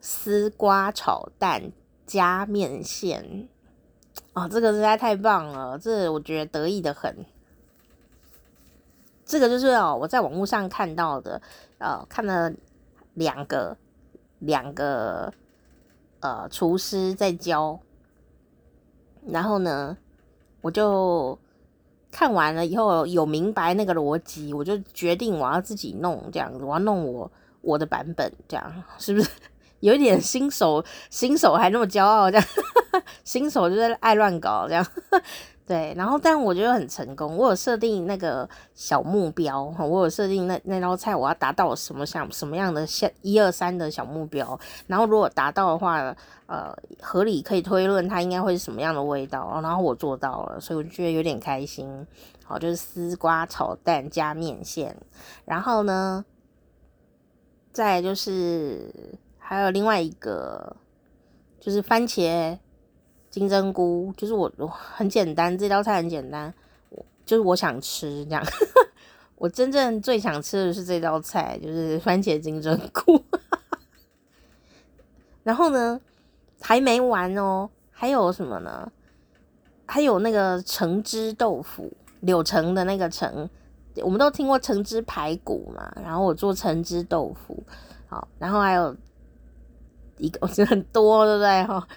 [0.00, 1.70] 丝瓜炒蛋
[2.06, 3.50] 加面线，
[4.32, 7.14] 哦，这个实在太棒了，这我觉得得意的很。
[9.32, 11.40] 这个就是哦，我在网络上看到的，
[11.78, 12.52] 呃，看了
[13.14, 13.74] 两个
[14.40, 15.32] 两个
[16.20, 17.80] 呃厨师在教，
[19.26, 19.96] 然后呢，
[20.60, 21.38] 我就
[22.10, 29.30] 看完了以后有明白那个逻辑，我就决定我要自己弄这样子，我要弄我我的版本，这样是不是
[29.80, 30.84] 有一点新手？
[31.08, 32.46] 新手还那么骄傲，这样
[33.24, 34.86] 新手就是爱乱搞这样。
[35.72, 37.34] 对，然后但我觉得很成功。
[37.34, 44.60] 我有设定那个小目标，我有设定那那道菜我要达到什么像什么样的像一二三的小目标。
[44.86, 49.62] 然后如果达到的话，呃，合理可以推论它应该会是什么样的味道。
[49.62, 52.06] 然后我做到了，所以我觉得有点开心。
[52.44, 54.94] 好，就是丝瓜炒蛋加面线。
[55.46, 56.22] 然后呢，
[57.72, 58.92] 再就是
[59.38, 60.76] 还有另外一个
[61.58, 62.58] 就是番茄
[63.32, 66.52] 金针菇，就是我很简单，这道菜很简单，
[66.90, 68.44] 我就是我想吃这样。
[69.36, 73.24] 我真正最想吃的是这道菜，就是番茄金针菇。
[75.42, 75.98] 然后呢，
[76.60, 78.92] 还没完哦，还有什么呢？
[79.86, 81.90] 还有那个橙汁豆腐，
[82.20, 83.48] 柳橙的那个橙，
[84.02, 85.90] 我们都听过橙汁排骨嘛。
[86.04, 87.64] 然后我做橙汁豆腐，
[88.08, 88.94] 好，然后还有
[90.18, 91.64] 一个，我觉得很多，对不对？
[91.64, 91.88] 哈，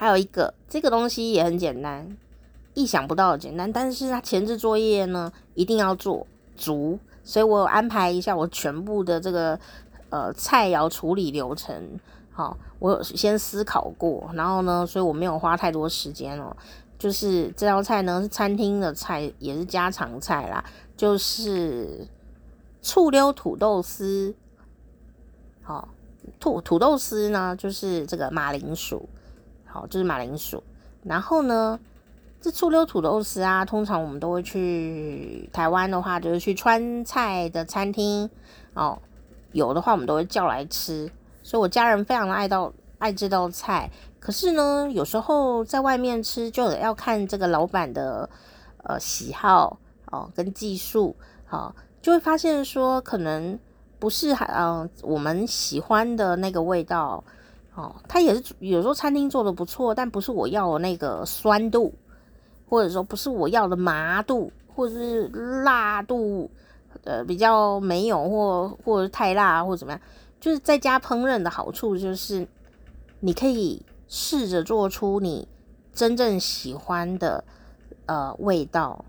[0.00, 2.16] 还有一个，这个东西也很简单。
[2.72, 9.60] 意想不到的简单，但是它前置作业呢一定要做足，所以我有安排一下我全部的这个
[10.08, 12.00] 呃菜肴处理流程。
[12.30, 16.56] 好，我有先思考过，然后呢，所以我没有花太多时间哦。
[16.98, 20.64] 就是这道菜呢是餐厅的菜，也是家常菜啦，
[20.96, 22.08] 就是
[22.80, 24.34] 醋溜土豆丝。
[25.60, 25.90] 好，
[26.38, 29.06] 土土豆丝呢就是这个马铃薯，
[29.70, 30.62] 好，就是马铃薯，
[31.02, 31.78] 然后呢。
[32.42, 38.30] 这醋溜土豆丝啊，通常我们都会去台湾的话，就是去川菜的餐厅
[38.72, 38.98] 哦。
[39.52, 41.12] 有的话，我们都会叫来吃。
[41.42, 43.90] 所以我家人非常的爱到爱这道菜。
[44.18, 48.26] 可是呢，有时候在外面吃，就要看这个老板的
[48.84, 53.58] 呃喜好哦跟技术，好、就会发现说可能
[53.98, 57.22] 不是嗯、我们喜欢的那个味道
[57.80, 57.96] 哦。
[58.08, 61.94] 它也是有时候餐厅做的不错，但不是我要的那个酸度。
[62.68, 65.26] 或者说不是我要的麻度，或者是
[65.64, 66.48] 辣度，
[67.02, 70.00] 呃，比较没有，或或者太辣，或者怎么样，
[70.38, 72.46] 就是在家烹饪的好处就是，
[73.18, 75.48] 你可以试着做出你
[75.92, 77.42] 真正喜欢的
[78.06, 79.04] 呃味道，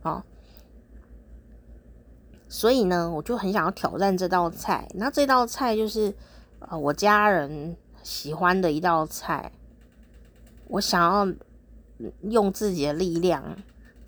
[0.00, 0.22] 好，
[2.48, 4.88] 所以呢，我就很想要挑战这道菜。
[4.94, 6.14] 那这道菜就是
[6.60, 9.52] 呃我家人喜欢的一道菜，
[10.68, 11.34] 我想要。
[12.30, 13.42] 用自己的力量，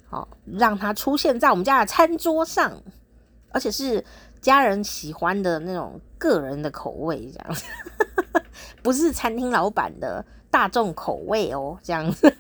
[0.08, 2.80] 好，让它出现在我们家的餐桌上，
[3.50, 4.04] 而且是
[4.40, 7.64] 家人喜欢的那种个人的口味，这样子，
[8.80, 12.32] 不是餐厅老板的大众口味哦，这样子。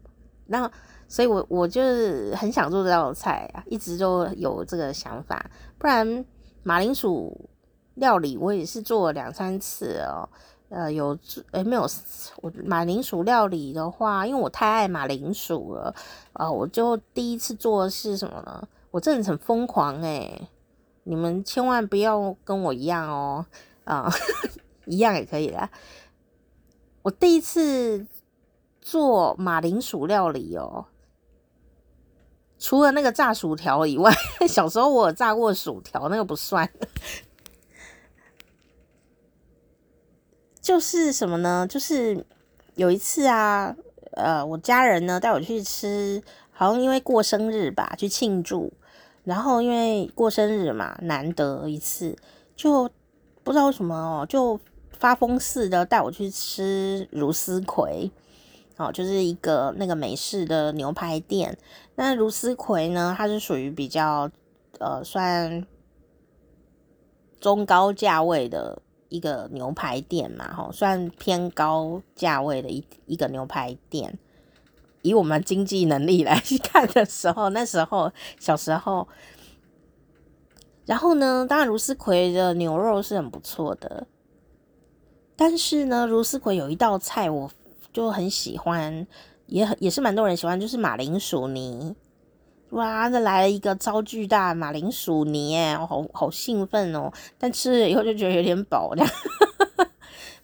[0.44, 0.70] 那，
[1.08, 5.50] 所以我我就是很想做这道菜啊，一直都有这个想法。
[5.78, 6.22] 不然，
[6.62, 7.48] 马铃薯
[7.98, 10.28] 料理我也是做了两三次哦。
[10.70, 11.18] 呃，有
[11.52, 11.88] 诶、欸，没有
[12.42, 15.94] 我马铃薯料理的话，因为我太爱马铃薯了，
[16.34, 18.68] 啊、我就第一次做的是什么呢？
[18.90, 20.46] 我真的很疯狂诶、
[21.04, 23.46] 你们千万不要跟我一样哦，
[23.84, 24.12] 啊、
[24.84, 25.70] 一样也可以啦。
[27.00, 28.06] 我第一次
[28.82, 30.84] 做马铃薯料理哦，
[32.58, 34.12] 除了那个炸薯条以外，
[34.46, 36.70] 小时候我有炸过薯条，那个不算。
[40.68, 41.66] 就是什么呢？
[41.66, 42.22] 就是
[42.74, 43.74] 有一次啊，
[44.10, 48.70] 呃，我家人呢带我去吃，好像因为过生日吧，去庆祝。
[49.24, 52.14] 然后因为过生日嘛，难得一次，
[52.54, 52.86] 就
[53.42, 54.60] 不知道为什么哦，就
[54.98, 58.10] 发疯似的带我去吃如丝葵，
[58.76, 61.56] 哦，就是一个那个美式的牛排店。
[61.94, 64.30] 那如丝葵呢，它是属于比较
[64.78, 65.66] 呃算
[67.40, 68.82] 中高价位的。
[69.08, 74.18] 一个牛排店嘛，吼，算偏高价位的一一个牛排店。
[75.02, 79.06] 以我们经济能力来看的时候， 那时候小时候，
[80.84, 84.06] 然后呢，当然茹丝葵的牛肉是很不错的，
[85.36, 87.50] 但是呢，茹丝葵有一道菜我
[87.92, 89.06] 就很喜欢，
[89.46, 91.94] 也很也是蛮多人喜欢，就是马铃薯泥。
[92.70, 97.10] 哇，这来了一个超巨大马铃薯泥，我，好好兴奋哦！
[97.38, 99.10] 但吃了以后就觉得有点饱，这样。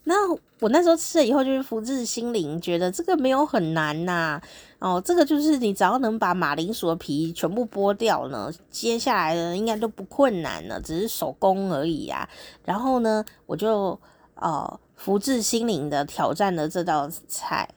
[0.06, 0.14] 那
[0.60, 4.40] 我那时候吃了以后就是福至心灵，觉得这个没有很难呐、
[4.78, 12.28] 哦，这个就是你只要能把马铃薯的皮全部剥掉呢，接下来呢应该都不困难了，只是手工而已啊。
[12.64, 13.98] 然后呢，我就
[14.36, 17.68] 呃福至心灵的挑战了这道菜。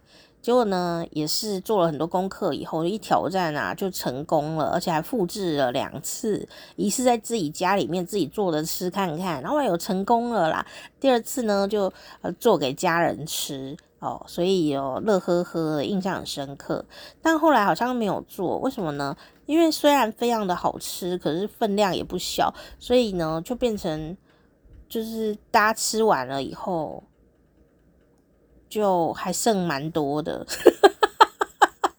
[0.48, 10.66] 结果呢，也是做了很多功课以后，一挑战啊就成功了，而且还复制了两次，一次在自己家里面自己做的吃看看，然后有成功了啦。
[11.02, 11.92] 第二次呢，就
[12.22, 16.86] 呃做给家人吃哦，所以有乐呵呵，印象很深刻。
[17.22, 19.14] 但后来好像没有做，为什么呢？
[19.48, 24.16] 因为虽然非常的好吃，可是分量也不小，所以呢就变成
[24.88, 27.04] 就是大家吃完了以后。
[28.70, 30.46] 就还剩蛮多的，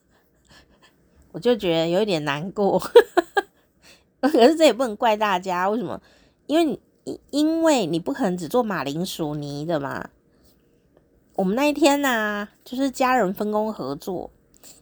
[1.32, 2.78] 我就觉得有一点难过。
[4.20, 6.00] 可是这也不能怪大家，为什么？
[6.46, 10.10] 因为因因为你不可能只做马铃薯泥的嘛。
[11.34, 14.30] 我们那一天呢、就是家人分工合作，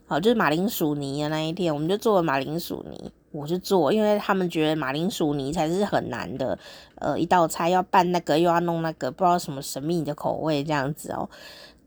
[0.06, 3.12] 好，就是马铃薯泥的那一天，我们就做了马铃薯泥。
[3.32, 6.58] 我就做，因为他们觉得马铃薯泥才是很难的，
[6.94, 11.28] 呃，一道菜要拌那个又要弄那个，不知道什么神秘的口味这样子哦。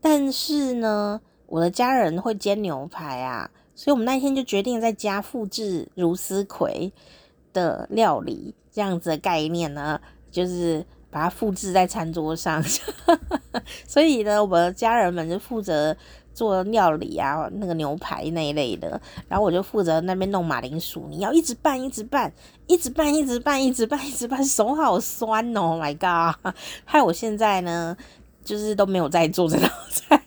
[0.00, 6.92] 但是呢，我的家人会煎牛排啊，所以我们那天就决定在家复制如丝葵
[7.52, 12.62] 的料理，这样子的概念呢，就是把它复制在餐桌上。
[13.86, 15.96] 所以呢，我的家人们就负责。
[16.32, 18.98] 做料理啊，那个牛排那一类的，
[19.28, 22.32] 然后我就负责那边弄马铃薯，你要一直拌，一直拌，
[22.66, 26.54] 一直拌，一直拌，一直拌，一直拌，手好酸哦，My God！
[26.84, 27.94] 害我现在呢，
[28.50, 30.20] 就是都没有在做这道菜，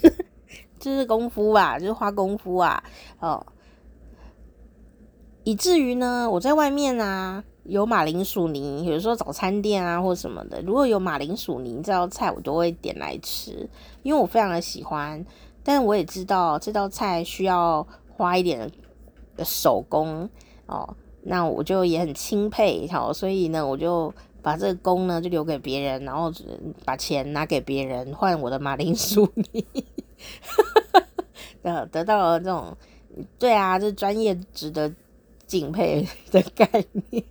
[0.78, 2.84] 就是功夫啊，就是花功夫啊，
[3.18, 3.44] 哦，
[5.42, 7.42] 以至于呢，我在外面啊。
[7.64, 13.70] 有马铃薯泥，有时候早餐店啊或什么的，如果有马铃薯泥这道菜，我都会点来吃，
[14.02, 15.24] 因为我非常的喜欢。
[15.62, 18.68] 但我也知道这道菜需要花一点
[19.36, 20.28] 的手工
[20.66, 24.12] 哦，那我就也很钦佩，好，所以呢，我就
[24.42, 26.32] 把这个工呢就留给别人，然后
[26.84, 29.64] 把钱拿给别人换我的马铃薯泥，
[31.62, 32.76] 得 得到了这种，
[33.38, 34.92] 对啊，这专业值得
[35.46, 36.68] 敬佩 的概
[37.10, 37.22] 念。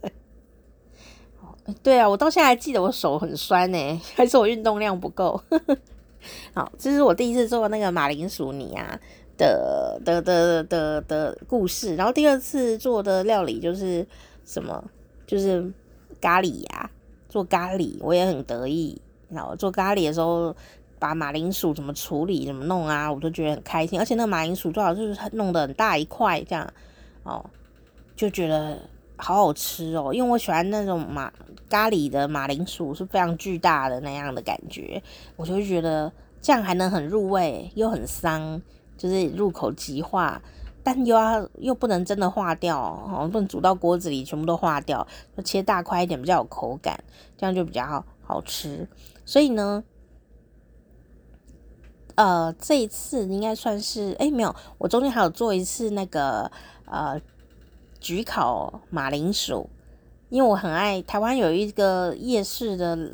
[1.84, 5.42] 对啊，我到现在还记得我手很酸呢，还是我运动量不够。
[6.54, 9.00] 好，这是我第一次做那个马铃薯泥啊
[9.42, 11.96] 的的的的的故事。
[11.96, 14.06] 然后第二次做的料理就是
[14.46, 14.84] 什么？
[15.26, 15.72] 就是
[16.22, 16.90] 咖喱呀，
[17.28, 19.02] 做咖喱我也很得意。
[19.30, 20.56] 然后做咖喱的时候，
[21.00, 24.00] 把马铃薯怎么处理、怎么弄啊，我都觉得很开心。
[24.00, 26.74] 而且那个马铃薯最好就是弄得很大一块这样，
[27.24, 27.44] 哦，
[28.16, 28.78] 就觉得。
[29.24, 31.32] 好好吃哦，因为我喜欢那种马
[31.70, 35.00] 咖喱的马铃薯是非常巨大的那样的感觉，
[35.36, 36.12] 我就会觉得
[36.42, 38.60] 这样还能很入味，又很香，
[39.02, 40.40] 就是入口即化，
[40.84, 47.04] 但又要又不能真的化掉哦，不能煮到锅子里全部都化掉，就切大块一点比较有口感，
[47.38, 48.88] 这样就比较好好吃。
[49.26, 49.84] 所以呢，
[52.16, 56.52] 呃，这一次应该算是诶，没有，我中间还有做一次那个
[56.86, 57.20] 呃。
[58.04, 59.70] 焗烤马铃薯，
[60.30, 63.12] 因为我很爱台湾有一个夜市的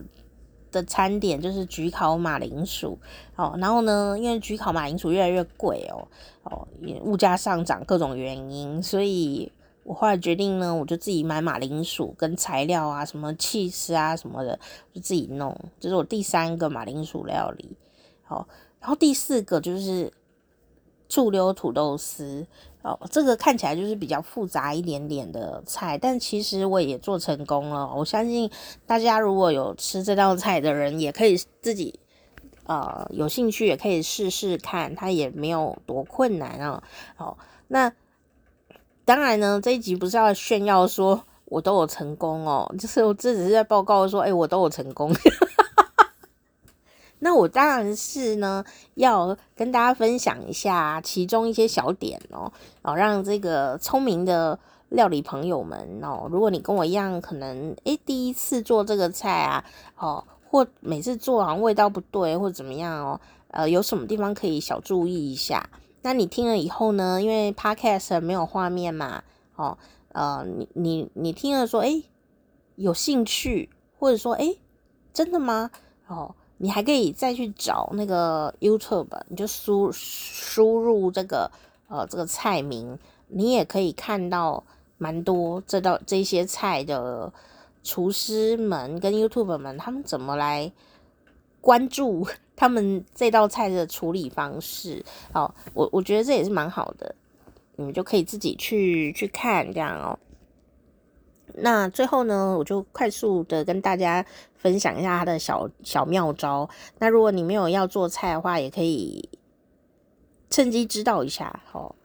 [0.77, 2.97] 的餐点，就是焗烤马铃薯
[3.35, 3.55] 哦。
[3.57, 6.07] 然后呢，因为焗烤马铃薯越来越贵哦，
[6.43, 6.67] 哦，
[7.03, 9.51] 物价上涨各种原因，所以
[9.83, 14.59] 我后来决定呢，我就自己买马铃薯跟材料啊，什么起司啊什么的，
[14.93, 15.57] 就自己弄。
[15.79, 17.75] 这是我第三个马铃薯料理，
[18.23, 18.47] 好，
[18.79, 20.13] 然后第四个就是
[21.09, 22.45] 醋溜土豆丝。
[22.83, 27.91] 哦，这个看起来就是比较复杂一点点的菜，但其实我也做成功了。
[27.93, 28.49] 我相信
[28.85, 31.99] 大家如果有吃这道菜的人，也可以自己
[32.65, 36.81] 呃有兴趣也可以试试看，它也没有多困难啊。
[37.15, 37.91] 好，那
[39.03, 45.11] 当然呢，这一集不是要炫耀说我都有成功哦，就是我这只是在报告说，哎，我都有成功。
[47.19, 48.63] 那我当然是呢，
[48.93, 52.51] 要跟大家分享一下其中一些小点哦，
[52.83, 54.59] 哦，让这个聪明的
[54.89, 59.65] 料理朋友们哦，如果你跟我一样，可能诶第一次做这个菜啊，
[59.97, 65.69] 哦，或每次做好像味道不对，或怎么样哦，呃，有什么地方可以小注意一下？
[66.03, 69.23] 那你听了以后呢，因为 Podcast 没有画面嘛，
[69.55, 69.77] 哦，
[70.13, 72.03] 呃，你你你听了说，诶
[72.75, 74.59] 有兴趣，或者说，诶
[75.11, 75.71] 真的吗？
[76.05, 76.35] 哦。
[76.57, 81.51] 你还可以再去找那个 YouTube，你就输输入这个
[81.87, 82.97] 呃这个菜名，
[83.27, 84.63] 你也可以看到
[84.97, 87.31] 蛮多这道这些菜的
[87.83, 90.71] 厨师们跟 YouTube 们他们怎么来
[91.61, 95.05] 关注 他们这道菜的处理方式。
[95.33, 97.13] 哦，我我觉得这也是蛮好的，
[97.75, 100.17] 你们就可以自己去去看这样哦。
[101.59, 106.69] 那最后呢，我就快速的跟大家分享一下他的小小妙招。
[106.99, 109.27] 那如果你没有要做菜的话，也可以
[110.49, 111.61] 趁机知道一下。
[111.71, 111.95] 哦，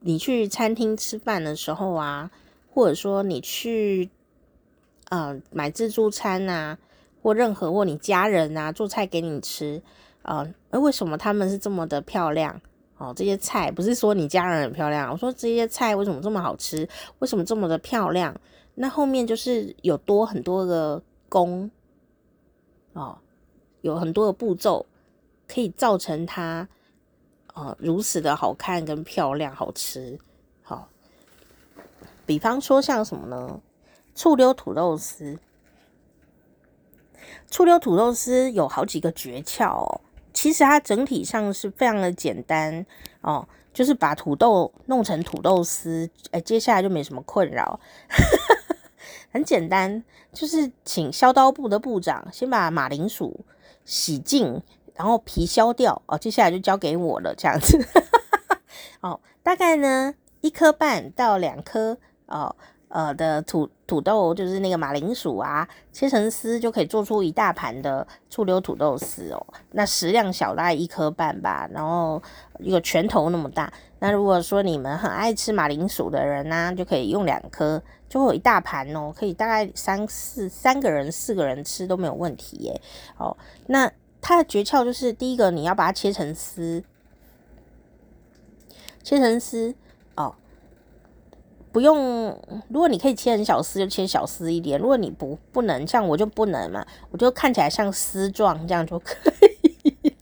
[0.00, 2.30] 你去餐厅吃饭的时候啊，
[2.72, 4.10] 或者说你去
[5.10, 6.78] 呃买自助餐啊，
[7.22, 9.82] 或任何或你家人啊做菜给你吃
[10.22, 12.60] 啊，呃，为什么他们是这么的漂亮？
[12.96, 16.88] 哦，这些菜不是说你家人很漂亮，我说这些菜为什么这么好吃？
[17.20, 18.34] 为什么这么的漂亮？
[18.80, 21.68] 那后面就是有多很多个工
[22.92, 23.18] 哦，
[23.80, 24.86] 有很多的步骤
[25.48, 26.68] 可以造成它
[27.54, 30.16] 哦如此的好看跟漂亮好吃。
[30.62, 30.88] 好，
[32.24, 33.60] 比方说像什么呢？
[34.14, 35.38] 醋溜土豆丝，
[37.48, 40.00] 醋溜土豆丝有好几个诀窍哦。
[40.32, 42.86] 其实它整体上是非常的简单
[43.22, 47.80] 哦，就是把土豆弄成土豆丝，哎，接下来就没什么困扰，
[49.30, 50.02] 很简单，
[50.32, 53.44] 就是请削刀部的部长先把马铃薯
[53.84, 54.62] 洗净，
[54.94, 57.78] 然后皮削掉哦，接下来就交给我了，这样子，
[59.00, 62.54] 哦，大概呢一颗半到两颗哦。
[62.90, 69.46] 呃的土土豆就是那个马铃薯啊，切成丝就可以做出一大盘的醋溜土豆丝哦。
[69.72, 72.22] 那食量小，大概一颗半吧，然后
[72.60, 73.70] 一个拳头那么大。
[73.98, 82.80] 那如果说你们很爱吃马铃薯的人呢、就可以用两颗，就会有一大盘哦，可以大概三四三个人四个人吃都没有问题耶。
[83.18, 83.36] 哦，
[83.66, 83.90] 那
[84.20, 86.82] 它的诀窍就是第一个，你要把它切成丝，
[89.02, 89.74] 切成丝
[90.16, 90.34] 哦。
[91.70, 92.28] 不用，
[92.68, 94.80] 如果你可以切成小丝，就切小丝一点。
[94.80, 99.14] 如果你不不能，像我就不能嘛，我就看起来像丝状，这样就可
[99.52, 100.12] 以。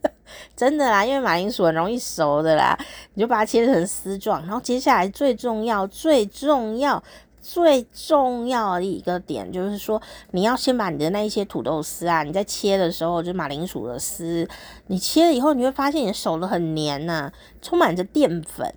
[0.57, 2.77] 真的啦，因为马铃薯很容易熟的啦，
[3.15, 4.41] 你就把它切成丝状。
[4.43, 7.03] 然后接下来最重要、最重要、
[7.49, 14.49] 最重要的一个点就是说，你要先把你的那一些土豆丝啊，你在切的时候，就是马铃薯的丝，
[14.89, 17.33] 你切了以后，你会发现你手的很黏呐、
[17.63, 18.75] 充满着淀粉。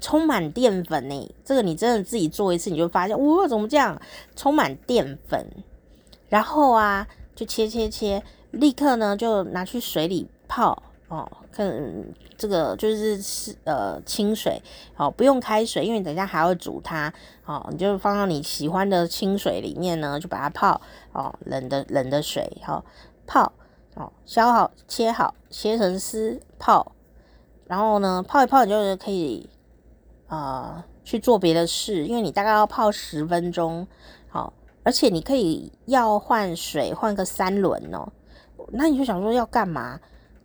[0.00, 4.00] 充满淀粉呢，这个你真的自己做一次，你就发现，哇，怎么这样？
[4.34, 5.46] 充满淀粉，
[6.30, 11.30] 然后啊，就切切切，立刻呢就拿去水里泡哦。
[11.50, 11.70] 看
[12.36, 14.62] 这个就是是呃清水
[14.96, 17.12] 哦，不用开水，因为等一下还要煮它
[17.44, 17.66] 哦。
[17.70, 20.80] 你就放到你喜欢的清水里面呢，就把它泡
[21.12, 22.84] 哦，冷的冷的水哦，
[23.26, 23.52] 泡
[23.94, 26.92] 哦，削好切好，切成丝泡，
[27.66, 29.50] 然后呢泡一泡，你就可以。
[30.30, 33.88] 啊、呃，去做别的事，因为你大概要泡十分钟，
[34.28, 34.52] 好，
[34.82, 38.12] 而且你可以要换水，换个三轮哦。
[38.72, 39.98] 那你就想说要干嘛？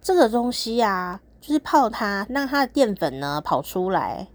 [0.04, 4.28] 这个东西、啊，就是泡它，让它的淀粉呢跑出来。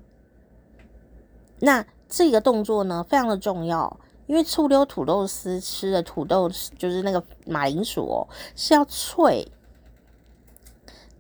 [1.61, 6.49] 那这个动作呢，非常的重要，因为醋溜土豆丝吃的土豆
[6.79, 9.47] 就是那个马铃薯哦，是要脆。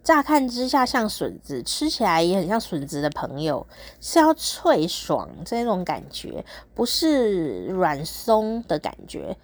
[0.02, 3.66] 乍看之下像笋子，吃起来也很像笋子的朋友，
[4.00, 6.42] 是要脆爽这种感觉，
[6.74, 9.36] 不是软松的感觉，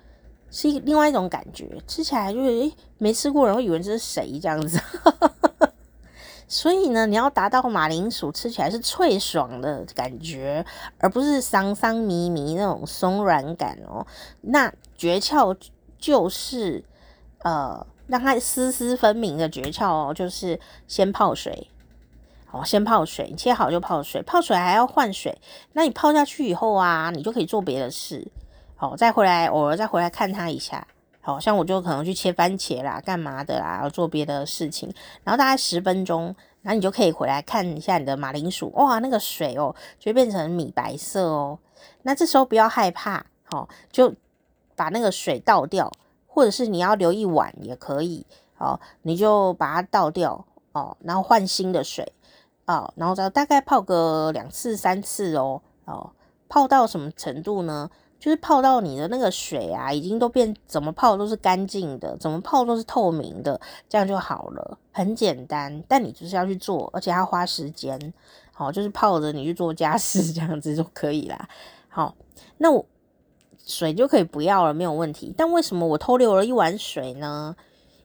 [0.55, 1.69] 是另外一种感觉。
[1.87, 4.81] 吃起来就是诶，没吃过人会以为这是谁这样子。
[6.47, 10.65] 所以呢，你要达到马铃薯吃起来是脆爽的感觉，
[10.99, 14.07] 而不是桑桑迷迷那种松软感哦。
[14.43, 15.57] 那诀窍
[15.99, 16.85] 就是
[17.41, 17.87] 呃。
[18.07, 21.71] 让它丝丝分明的诀窍哦，就是先泡水，
[22.51, 25.35] 哦，先泡水，你切好就泡水，泡水还要换水。
[25.73, 28.31] 那你泡下去以后啊，你就可以做别的事，
[28.77, 30.87] 好，再回来偶尔再回来看它一下，
[31.21, 41.59] 好像我就可能去切番茄啦，干嘛的啦，要做别的事情，然后大概十分钟，然后你就可以回来看一下你的马铃薯，哇，那个水哦，就变成米白色哦。
[42.03, 44.15] 那这时候不要害怕，好，就
[44.75, 45.91] 把那个水倒掉。
[46.27, 48.27] 或者是你要留一碗也可以，
[48.59, 52.13] 哦，你就把它倒掉，哦，然后换新的水，
[52.67, 56.11] 哦，然后再大概泡个两次三次哦，哦，
[56.49, 57.89] 泡到什么程度呢？
[58.19, 68.13] 就是泡到你的那个水啊，已经都变，怎么泡都是干净的，怎么泡都是透明的，这样就好了，很简单，但你就是要去做，而且要花时间，
[68.53, 71.49] 好，就是泡着你去做家事这样子就可以啦，
[71.89, 72.15] 好，
[72.59, 72.85] 那我。
[73.67, 75.33] 水就可以不要了，没有问题。
[75.35, 77.57] 但为什么我偷留了一碗水呢？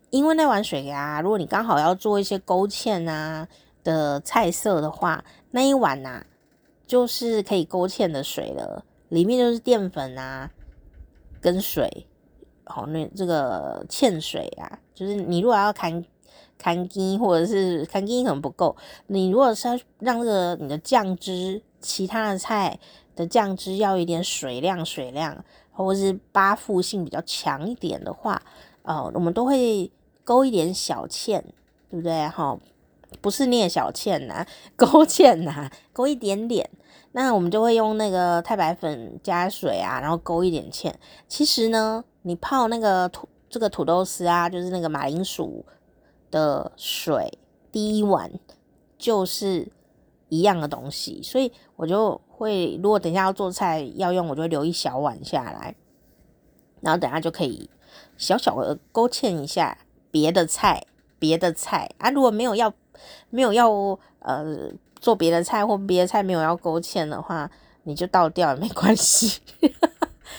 [0.10, 3.45] 因为那碗水啊，如果你刚好要做一些勾芡啊
[3.84, 6.26] 的菜色的话，那一碗呐、啊，
[6.88, 10.49] 就是可以勾芡的水了，里面就是淀粉啊
[11.41, 12.07] 跟水。
[12.64, 16.03] 好，那这个芡水啊，就是你如果要看
[16.57, 18.76] 看筋或者是看筋可能不够，
[19.07, 22.80] 你如果是要让这个你的酱汁，其他的菜。
[23.16, 25.43] 的酱汁要一点水量，水量，
[25.74, 28.41] 或者是发附性比较强一点的话，
[28.84, 29.91] 呃，我们都会
[30.24, 31.41] 勾一点小芡，
[31.89, 32.26] 对不对？
[32.30, 32.57] 哈，
[33.20, 34.45] 不是聂小倩呐，
[34.78, 36.70] 勾芡呐，勾一点点。
[37.12, 40.93] 那我们就会用那个太白粉加水啊，然后勾一点芡。
[41.28, 45.66] 其实呢，你泡那个土这个土豆丝啊，就是那个马铃薯
[46.32, 47.38] 的水，
[47.72, 48.32] 第一碗
[48.97, 49.72] 就是
[50.30, 52.20] 一样的东西，所以我就。
[52.39, 55.76] 会，如果等一下要做菜要用，我就会留一小碗下来，
[56.80, 57.70] 然后等下就可以
[58.16, 59.78] 小小的勾芡一下
[60.10, 60.86] 别的菜，
[61.20, 62.74] 别的菜啊，如果没有要
[63.30, 63.70] 没有要
[64.20, 67.50] 呃做别的菜或别的菜没有要勾芡的话，
[67.84, 69.39] 你就倒掉也没关系，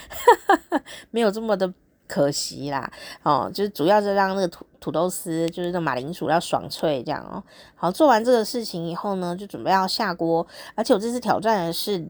[1.11, 1.72] 没有这么的
[2.06, 2.90] 可惜啦。
[3.22, 7.42] 哦，就是主要是让那个土土豆丝，就是那马铃薯要爽脆这样哦。
[7.74, 12.06] 好，做完这个事情以后呢，就准备要下锅，而且我这次挑战的是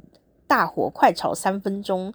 [0.47, 2.13] 大火快炒三分钟。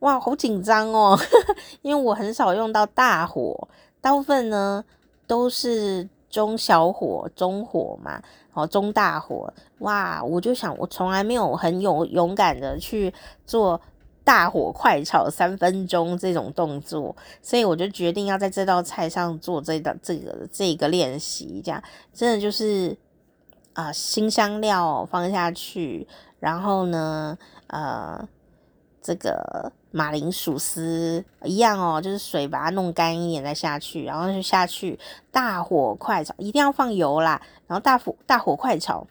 [0.00, 1.16] 哇，好紧张哦，
[1.82, 3.68] 因为我很少用到大火，
[4.00, 4.84] 大部分呢
[5.28, 8.20] 都是中小火、中火嘛，
[8.52, 9.52] 哦，中大火。
[9.78, 13.12] 哇，我就想，我从来没有很勇勇敢的去
[13.46, 13.80] 做
[14.24, 21.82] 大火快炒三分钟这种动作，所以我就决定要在这道菜上做这道这个这个练习，这样
[22.12, 22.96] 真的就是
[23.72, 26.06] 啊、呃，辛香料放下去，
[26.38, 27.36] 然后呢，
[27.66, 28.28] 呃，
[29.02, 29.72] 这个。
[29.94, 34.98] 马铃薯丝一样哦，就是水把它弄干一点再下去，然后就下去
[35.30, 39.06] 大火快炒，一定要放油啦，然后大火大火快炒，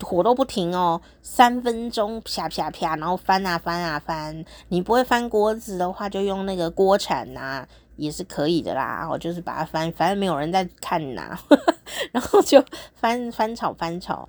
[0.00, 4.44] 火都不停哦，三分钟啪啪啪，然后翻啊翻啊翻。
[4.70, 9.06] 你不会翻锅子的话，就用那个锅铲啊，也是可以的啦。
[9.08, 11.40] 我就是把它翻，反正没有人在看呐、啊，
[12.10, 12.60] 然后就
[12.96, 14.28] 翻翻炒翻炒。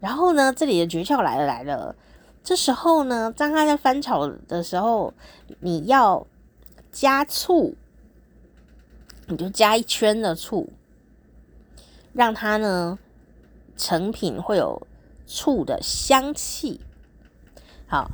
[0.00, 1.94] 然后呢，这里的诀窍来了来了。
[2.46, 5.12] 这时候呢，当它在翻炒的时候，
[5.58, 6.24] 你要
[6.92, 7.74] 加醋，
[9.26, 10.68] 你就加一圈的醋，
[12.12, 13.00] 让它呢
[13.76, 14.86] 成品会有
[15.26, 16.80] 醋的香气。
[17.88, 18.08] 好。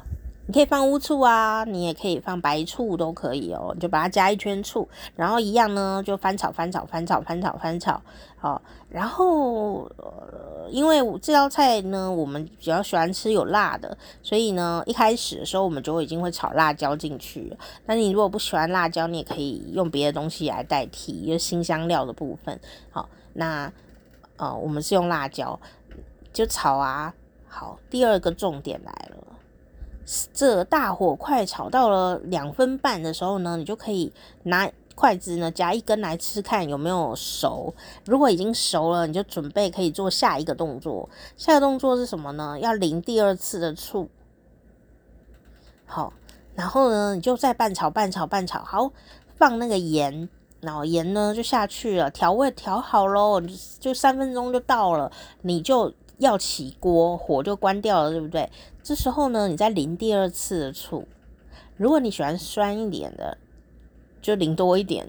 [0.47, 3.70] 你可以放乌醋啊，你也可以放白醋，都可以哦。
[3.74, 8.03] 你就把它加一圈醋，然后一样呢，就翻炒、翻炒、翻炒、翻炒、翻炒。
[8.36, 17.57] 好，然后呃，因为这道菜呢，我们比较喜欢吃有辣的，所以呢，一开始的时候我们就已经会炒辣椒进去。
[17.86, 22.59] 那你如果不喜欢辣椒，你也可以用别的东西来代替，就是辛香料的部分。
[22.90, 23.72] 好，那
[24.38, 25.59] 呃，我们是用辣椒，
[26.32, 27.14] 就炒啊。
[27.47, 29.18] 好，第二个重点来了。
[30.32, 34.12] 这大火快炒到了两分半的时候呢，你就可以
[34.44, 37.74] 拿筷子呢夹一根来吃，看有没有熟。
[38.05, 41.09] 如果已经熟了，你就准备可以做下一个动作。
[41.36, 42.59] 下一个动作是什么呢？
[42.61, 44.09] 要淋第二次的醋。
[45.86, 46.12] 好，
[46.55, 48.62] 然后呢，你就再拌炒、拌炒、拌炒。
[48.62, 48.90] 好，
[49.36, 50.28] 放那个盐，
[50.61, 53.40] 然后盐呢就下去了，调味调好喽，
[53.80, 58.50] 就三分钟就到了，你就要起锅，火就关掉了，对不对？
[58.83, 61.07] 这时候呢，你再淋第二次的醋。
[61.76, 63.39] 如果你喜欢酸一点的，
[64.20, 65.09] 就淋多一点。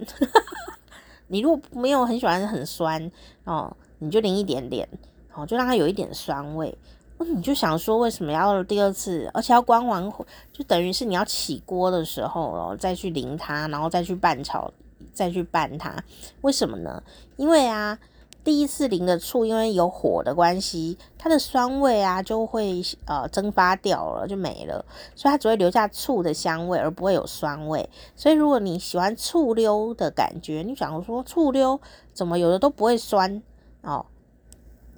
[1.27, 3.11] 你如果没有很喜欢很酸
[3.45, 4.87] 哦，你就淋一点点，
[5.33, 6.77] 哦，就让它有一点酸味。
[7.17, 14.71] 你就想说，为什么要第二次，而且要关完火，就等于是你要起锅的时候哦，再去淋它，然后再去拌炒，
[15.13, 16.03] 再去拌它。
[16.41, 17.01] 为什么呢？
[17.37, 17.97] 因为啊。
[18.43, 24.83] 第一次淋的醋，因为有火的关系，它的酸味啊就会呃蒸发掉了，就没了，
[25.15, 27.89] 所以它只会留下醋的香味，而不会有酸味。
[28.15, 31.79] 所以如果你喜欢醋溜的感觉，你想说醋溜
[32.13, 33.41] 怎么有的都不会酸
[33.81, 34.05] 哦，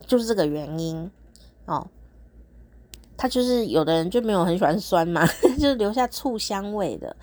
[0.07, 1.11] 就是这个原因
[1.65, 1.87] 哦。
[3.15, 5.25] 它就是有的人就没有很喜欢酸嘛，
[5.57, 7.15] 就是留下醋香味的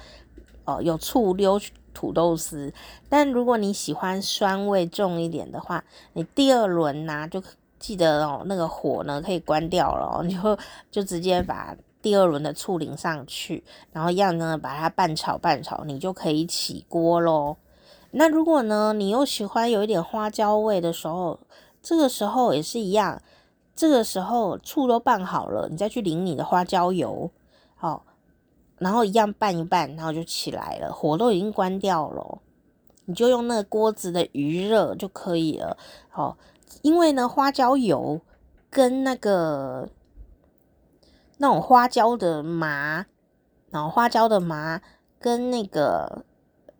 [0.65, 1.61] 哦，有醋溜。
[1.93, 2.73] 土豆丝，
[3.09, 5.85] 但如果你喜欢酸味重一点的话，
[6.15, 7.43] 你第二轮呢、就
[7.79, 10.59] 记得哦，那个火呢可以关掉了， 你就
[10.91, 13.63] 就直接把第二轮的醋淋上去，
[13.93, 17.57] 然后一样呢把它拌炒拌炒，你就可以起锅喽。
[18.13, 21.41] 那如果呢你又喜欢有一点花椒味的时候，
[21.83, 23.21] 这个时候也是一样，
[23.75, 27.31] 这个时候醋都拌好了，你再去淋你的花椒油，
[27.75, 28.03] 好、哦。
[28.83, 32.39] 然后一样拌一拌，然后就起来了，火都已经关掉了，
[33.05, 35.77] 你就用那个锅子的余热就可以了。
[36.09, 36.37] 好，
[36.83, 38.21] 因为呢，花椒油
[38.69, 39.89] 跟那个
[41.39, 43.07] 那种花椒的麻，
[43.71, 44.83] 然后花椒的麻
[45.21, 46.25] 跟那个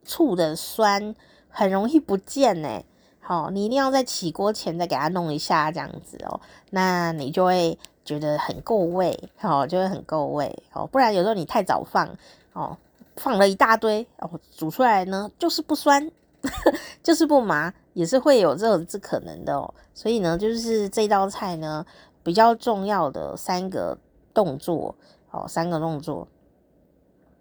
[0.05, 1.15] 醋的酸
[1.49, 2.83] 很容易不见呢。
[3.21, 6.41] 好，你一定要在起锅前再给它弄一下，这样子哦，
[6.71, 7.79] 那你就会。
[8.05, 12.09] 觉得很够味，哦，就会很够味，哦，不然有时候你太早放，
[12.53, 12.77] 哦，
[13.17, 16.11] 放了一大堆，哦，煮出来呢就是不酸，
[17.03, 19.73] 就是不麻，也是会有这种这可能的哦。
[19.95, 21.87] 所以呢，就是这道菜呢
[22.23, 23.97] 比较重要的三个
[24.35, 24.95] 动作，
[25.31, 26.27] 哦，三个动作，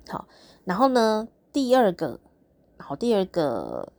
[0.07, 0.27] 好，
[0.63, 2.19] 然后呢第二个，
[2.77, 3.91] 好，第二个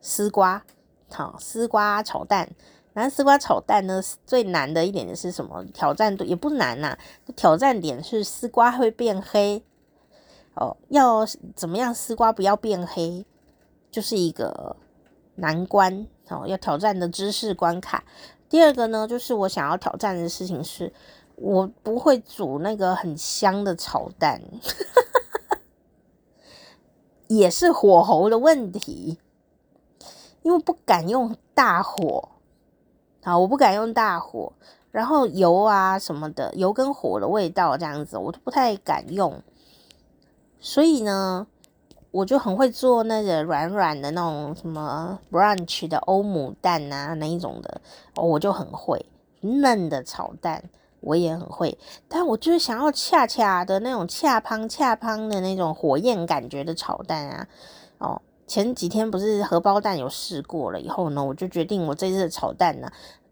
[0.00, 0.64] 丝瓜，
[1.10, 2.50] 好，丝瓜炒蛋。
[2.94, 5.64] 然后丝瓜炒蛋呢，最难的一点是什么？
[5.74, 6.96] 挑战度也不难呐、
[7.36, 9.62] 挑战点是丝瓜会变黑
[10.54, 10.76] 哦。
[10.88, 13.26] 要怎么样丝瓜不要变黑，
[13.90, 14.76] 就是一个
[15.34, 18.04] 难关哦，要挑战的知识关卡。
[18.48, 20.92] 第二个呢，就是我想要挑战的事情是，
[21.34, 24.40] 我不会煮那个很香的炒蛋，
[27.26, 29.18] 也是火候的问题，
[30.42, 32.28] 因为不敢用大火
[33.24, 34.52] 啊，我不敢用大火，
[34.92, 39.42] 然后油啊什么的，油跟火的味道这样子，我都不太敢用，
[40.60, 41.46] 所以呢。
[42.14, 47.80] 我就很会做那个软软的那种什么 brunch 的欧姆蛋啊，那一种的，
[48.14, 49.04] 我就很会
[49.40, 50.62] 嫩的炒蛋，
[51.00, 51.76] 我也很会。
[52.06, 57.48] 但我就是想要恰恰的那种恰胖恰胖的那种火焰感觉的炒蛋啊。
[57.98, 62.90] 哦，前几天不是荷包蛋有试过了以后呢，我就决定我这次的炒蛋呢，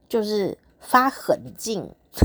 [0.09, 1.91] 就是发狠劲。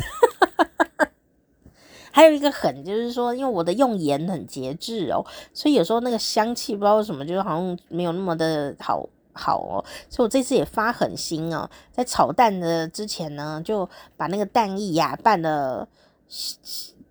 [2.11, 5.23] 还有一个狠，就是说，因为我的用盐很节制哦，
[5.53, 9.85] 所以有时候那个香气不知道为什么，就是好像没有那么的好好哦。
[10.09, 15.87] 所以我这次也发狠心哦，在炒蛋的之前呢，就把那个蛋液呀拌的，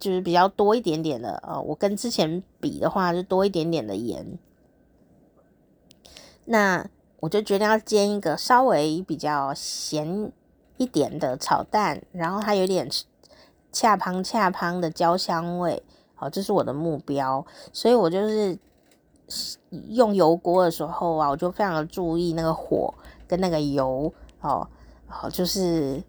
[0.00, 4.26] 就是比较多一点点的呃，我跟之前比的话，就多一点点的盐。
[6.46, 6.84] 那
[7.20, 10.32] 我就决定要煎一个稍微比较咸
[10.78, 12.90] 一点的炒蛋，然后它有点。
[13.72, 15.82] 恰胖恰胖的焦香味，
[16.14, 17.44] 好，这是我的目标，
[17.74, 18.58] 所以我就是
[19.90, 22.94] 用油锅的时候啊，我就非常的注意那个火
[23.28, 24.66] 跟那个油，哦，
[25.06, 26.02] 好，就是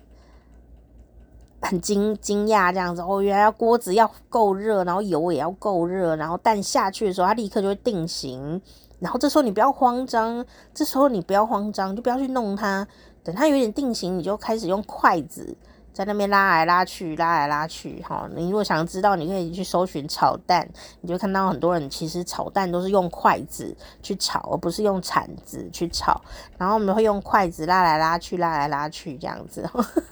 [1.60, 8.62] 很惊惊讶这样子哦，原来锅子要够热，然后油也要够热，然后蛋下去的时候，它立刻就会定型，
[9.00, 12.88] 然后这时候你不要慌张，这时候你不要慌张，就不要去弄它，
[13.24, 15.56] 等它有点定型，你就开始用筷子。
[15.94, 18.30] 在那边拉来拉去，拉来拉去，哈！
[18.36, 20.70] 你如果想知道，你可以去搜寻炒蛋，
[21.02, 26.22] 你就看到很多人其实炒蛋都是用筷子去炒，而不是用铲子去炒。
[26.56, 29.68] 然后我们会用筷子拉来拉去，拉来拉去这样子。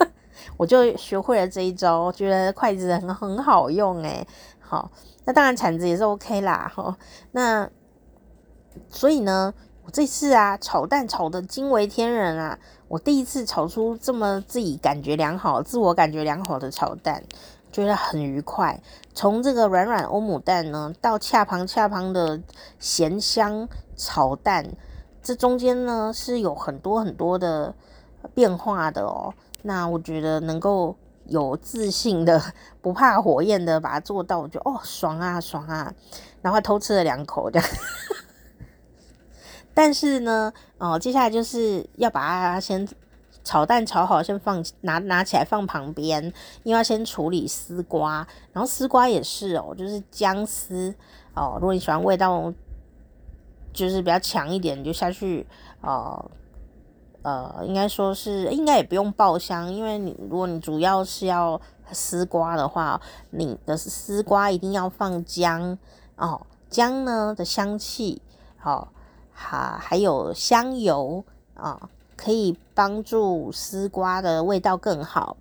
[0.58, 4.28] 我就学会了这一招，觉得筷子很很好用诶。
[4.60, 4.90] 好，
[5.24, 6.98] 那当然铲子也是 OK 啦，哈。
[7.32, 7.70] 那
[8.90, 9.54] 所以呢，
[9.84, 12.58] 我这次啊，炒蛋炒得惊为天人啊！
[12.88, 17.24] 我第一次炒出这么自己感觉良好、自我感觉良好的炒蛋，
[17.72, 18.80] 觉得很愉快。
[19.14, 22.40] 从这个软软欧姆蛋呢，到恰旁恰旁的
[22.80, 24.66] 咸香炒蛋，
[25.24, 27.74] 这中间呢是有很多很多的
[28.34, 29.34] 变化的哦。
[29.64, 30.96] 那我觉得能够
[31.26, 32.40] 有自信的、
[32.82, 35.92] 不怕火焰的把它做到，我觉得哦，爽啊爽啊！
[36.44, 37.68] 然后偷吃了两口这样。
[39.76, 42.88] 但是呢，哦，接下来就是要把它先
[43.44, 46.24] 炒蛋炒好，先放拿拿起来放旁边，
[46.64, 50.96] 因为要先处理丝瓜，然后丝瓜也是哦，就是姜丝
[51.36, 52.52] 哦，如果你喜欢味道
[53.74, 55.46] 就是比较强一点，你就下去
[55.82, 56.32] 哦，
[57.22, 61.60] 呃，应该说是应该也不用爆香，因为你如果你主要是要
[61.92, 63.00] 丝瓜的话，
[63.32, 65.78] 你的丝瓜一定要放姜
[66.16, 68.22] 哦，姜呢的香气
[68.64, 68.88] 哦。
[69.36, 71.24] 好，还有香油
[71.54, 75.36] 啊，可以帮助丝瓜的味道更好。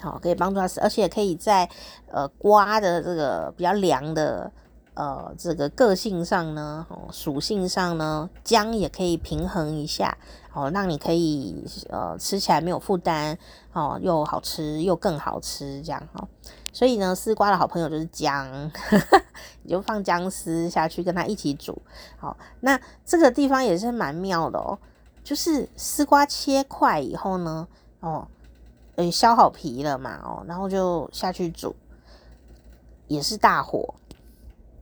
[0.00, 1.68] 好，可以帮助它，而且可以在
[2.10, 4.50] 呃瓜的这个比较凉的
[4.94, 10.16] 呃这个个性上呢，属性上呢，姜也可以平衡一下，
[10.54, 13.36] 哦，让你可以呃吃起来没有负担，
[13.72, 16.26] 哦，又好吃又更好吃这样哈。
[16.72, 18.70] 所以呢，丝瓜的好朋友就是姜，
[19.62, 21.80] 你就放姜丝下去跟它一起煮。
[22.18, 24.78] 好，那这个地方也是蛮妙的哦，
[25.24, 27.66] 就是丝瓜切块以后呢，
[28.00, 28.28] 哦，
[28.96, 31.74] 诶，削好皮了嘛，哦，然后就下去煮，
[33.06, 33.94] 也是大火。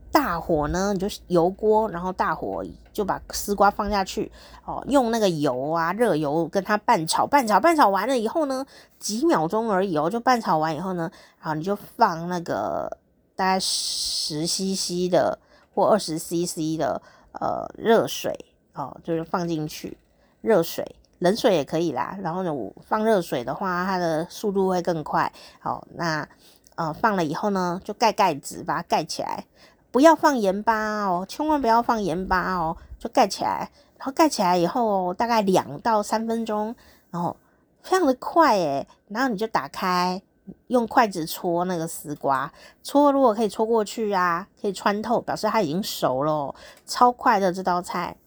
[0.09, 2.63] 大火呢，你就油锅，然后大火
[2.97, 4.31] 就把丝瓜放下去，
[4.65, 8.65] 哦，用那个油啊，热油跟它拌炒，拌炒，拌炒完了以后呢，
[8.97, 12.97] 几秒钟而已哦，就拌炒完以后呢，好，你就放那个
[13.35, 15.37] 大概十 CC 的
[15.75, 16.99] 或二十 CC 的
[17.33, 18.35] 呃热水
[18.73, 19.95] 哦，就是放进去，
[20.41, 22.17] 热水，冷水也可以啦。
[22.23, 25.31] 然后呢，我放热水的话，它的速度会更快。
[25.59, 26.27] 好，那
[26.73, 29.45] 呃放了以后呢，就盖盖子，把它盖起来。
[29.91, 33.71] 不要放盐巴哦，千万不要放盐巴哦，就盖起来。
[33.97, 36.75] 然后盖起来以后，大概两到三分钟，
[37.09, 37.35] 然后
[37.81, 40.21] 非常的快诶，然后你就打开，
[40.67, 46.53] 用筷子戳那个丝瓜，戳如果可以戳过去啊，可以穿透，表示它已经熟了，
[46.85, 48.17] 超快的这道菜。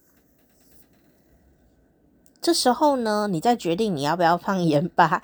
[2.41, 5.21] 这时候呢，你再决定你要不要放盐巴，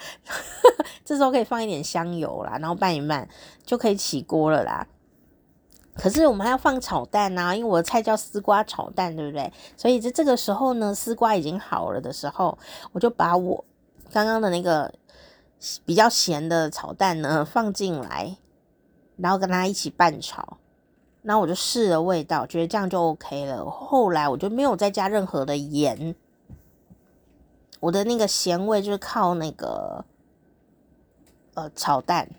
[1.04, 3.28] 这时候可以放一点香油啦，然后拌一拌
[3.66, 4.88] 就可以起锅了啦。
[5.98, 9.52] 可是我们还要放炒蛋、啊，因为我的菜叫丝瓜炒蛋，对不对？
[9.76, 12.58] 所以在这个时候呢，丝瓜已经好了的时候，
[12.92, 13.66] 我就把我
[14.12, 14.94] 刚刚的那个
[15.86, 18.38] 比较咸的炒蛋呢 放进来，
[19.18, 20.58] 然后跟它一起拌炒。
[21.24, 23.70] 然后我就试了味道，觉得这样就 OK 了。
[23.70, 26.16] 后来我就没有再加任何的盐，
[27.82, 30.06] 我的那个咸味就是靠那个
[31.56, 32.30] 呃炒蛋。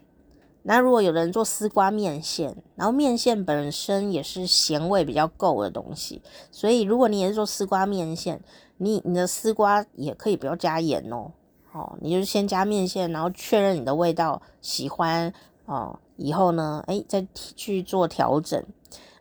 [0.71, 6.21] 那如果有人做丝瓜面线，然后面线本身也是咸味比较够的东西，
[6.53, 8.39] 所以如果你也是做丝瓜面线，
[8.77, 11.33] 你你的丝瓜也可以不要加盐哦。
[11.73, 15.33] 哦，你就先加面线，然后确认你的味道喜欢
[15.65, 18.63] 哦，以后呢，哎，再去做调整。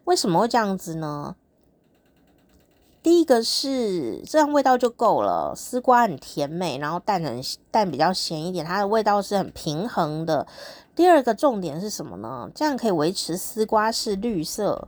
[0.03, 1.37] 为什么会这样子呢？
[3.01, 7.41] 第一个是这样味道就够了，丝瓜很甜美，然后蛋很
[7.71, 10.45] 蛋比较咸一点，它的味道是很平衡的。
[10.97, 12.49] 第二个重点是什么呢？
[12.55, 14.87] 这样可以维持丝瓜是绿色。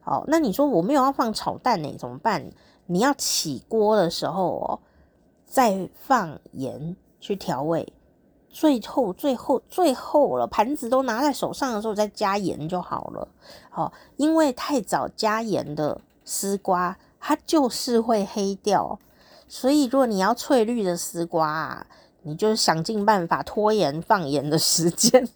[0.00, 2.50] 好，那你说我没有要放炒蛋呢，怎么办？
[2.84, 4.78] 你要起锅的时候哦，
[5.46, 7.94] 再放盐去调味。
[8.50, 13.26] 最后，最后，最后了，盘子都拿在手上的时候再加盐就好了。
[13.70, 18.98] 好，因为太早加盐的丝瓜，它就是会黑掉。
[19.48, 21.86] 所以，如果你要翠绿的丝瓜啊，
[22.26, 25.26] 你就想尽办法拖延放盐的时间，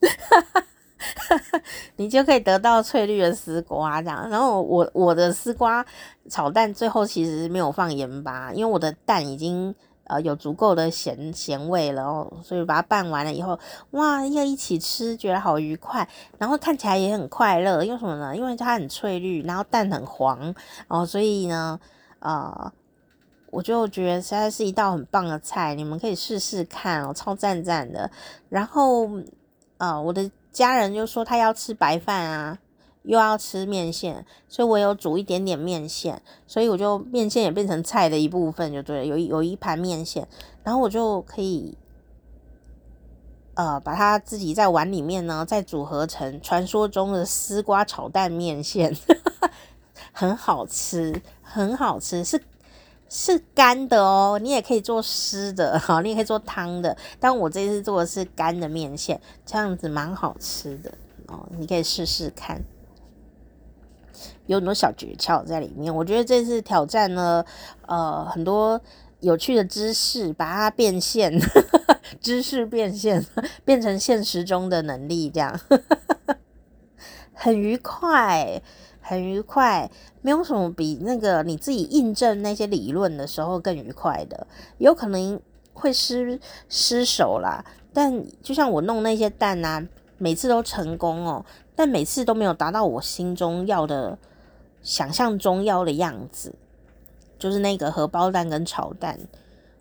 [1.97, 4.29] 你就可以得到翠绿的丝瓜这样。
[4.29, 5.87] 然后我我的丝瓜
[6.29, 9.75] 炒蛋最后其实没有放盐巴，因为我的蛋已经。
[10.11, 13.57] 呃，有足够的咸咸味了哦，所以把它拌完了以后，
[13.93, 17.85] 哇，要一起吃，觉得好愉快，然后看起来也很快乐。
[17.85, 18.37] 因为什么呢？
[18.37, 20.53] 因为它很翠绿，然后蛋很黄
[20.89, 21.79] 哦，所以呢，
[22.19, 22.73] 呃，
[23.51, 28.11] 我就觉得实在是一道很棒的菜，你们可以试试看哦，超赞赞的。
[28.49, 29.09] 然后，
[29.79, 32.59] 呃，我的家人就说他要吃白饭啊。
[33.05, 39.07] 又要吃面线，所以我有煮一点点面线，所以我就面线也变成菜的一部分，就对了。
[39.07, 40.29] 有有一盘面线，
[40.63, 41.79] 然后我就可以，
[43.55, 48.95] 呃，把它自己在碗里面呢，再组合成传说中的丝瓜炒蛋面线，
[50.13, 52.45] 很好吃，很好吃，是
[53.11, 60.93] 是干的哦，你也可以做湿的， 好，你也可以做汤的，但我这次做的是干的面线，这样子蛮好吃的
[61.27, 62.63] 哦，你可以试试看。
[64.47, 67.45] 有很多小诀窍在里面，我觉得这次挑战呢，
[67.87, 68.81] 呃，很多
[69.21, 71.33] 有趣的知识，把它变现，
[72.21, 73.25] 知识变现，
[73.65, 75.61] 变成现实中的能力，这样。
[77.35, 78.61] 很愉快，
[79.01, 79.91] 很愉快，
[80.23, 84.47] 没有什么比那个你自己印证那些理论的时候更愉快的，
[84.79, 85.41] 有可能
[85.73, 86.39] 会失
[86.69, 89.87] 失手啦，但就像我弄那些蛋啊，
[90.19, 91.45] 每次都成功哦，
[91.75, 94.19] 但每次都没有达到我心中要的。
[94.83, 96.55] 想象中要的样子，
[97.39, 99.21] 就是那个荷包蛋跟炒蛋，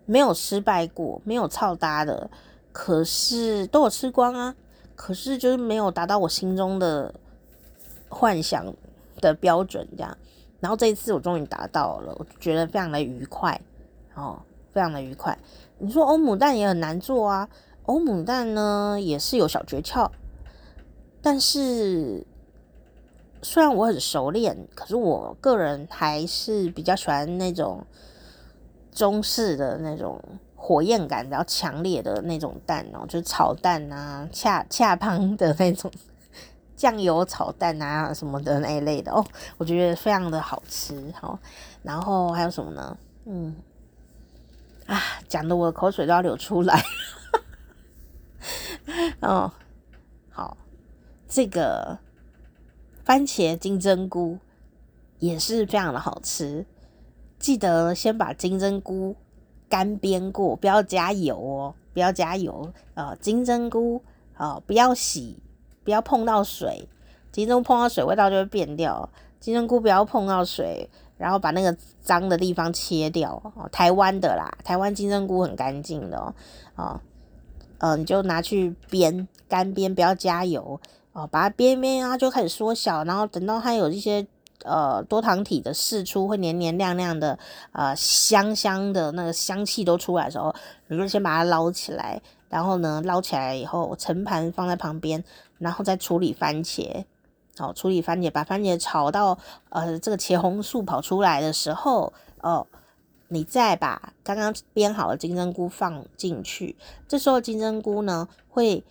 [0.04, 2.28] 没有失败过，没有操搭的，
[2.70, 4.54] 可是都有吃光啊，
[4.94, 7.14] 可是就是没有达到我心中的
[8.10, 8.66] 幻想
[9.20, 10.16] 的标准，这样。
[10.58, 13.60] 然后这一次我终于达到了，我觉得非常的愉快，
[14.14, 14.40] 哦，
[14.72, 15.38] 非常的愉快。
[15.78, 17.48] 你说欧姆蛋也很难做啊，
[17.84, 20.10] 欧姆蛋呢也是有小诀窍，
[21.22, 22.26] 但是。
[23.42, 27.82] 虽然我很熟练，可是我个人还是比较喜欢那种
[28.92, 30.22] 中式的那种
[30.54, 35.90] 火焰感比较强烈的那种蛋哦，就是炒蛋啊、恰恰胖的那种
[36.80, 39.22] 酱油炒蛋啊什么的那一类的哦，
[39.58, 41.12] 我觉得非常的好吃。
[41.20, 41.38] 好，
[41.82, 42.96] 然后还有什么呢？
[43.26, 43.54] 嗯，
[44.86, 46.82] 啊，讲的我口水都要流出来。
[49.20, 49.52] 哦，
[50.30, 50.56] 好，
[51.28, 51.98] 这个。
[53.04, 54.38] 番茄金针菇
[55.18, 56.64] 也是非常的好吃，
[57.38, 59.16] 记得先把金针菇
[59.68, 62.72] 干煸过，不要加油哦，不要加油。
[62.94, 64.02] 呃，金针菇
[64.36, 65.42] 呃不要洗，
[65.84, 66.88] 不要碰到水，
[67.32, 69.08] 金针菇碰到水味道就会变掉。
[69.38, 73.40] 金针菇不要碰到水，然后把那个脏的地方切掉。
[73.56, 76.34] 哦，台湾的啦，台湾金针菇很干净的哦。
[76.74, 77.00] 啊，
[77.78, 80.78] 呃，你就拿去煸，干煸，不要加油。
[81.12, 84.24] 哦，把它煸煸啊，就开始缩小，然后等到它有一些
[84.64, 87.38] 呃多糖体的释出，会黏黏亮亮的，
[87.72, 90.54] 呃香香的那个香气都出来的时候，
[90.86, 95.24] 你就先把它捞起来，然后呢捞起来以后盛盘放在旁边，
[95.60, 97.04] 然后再处理番茄，
[97.58, 99.38] 哦，处理番茄，把番茄炒到
[99.68, 102.66] 呃这个茄红素跑出来的时候，哦，
[103.28, 106.74] 你再把刚刚煸好的金针菇放进去，
[107.06, 108.82] 这时候金针菇呢会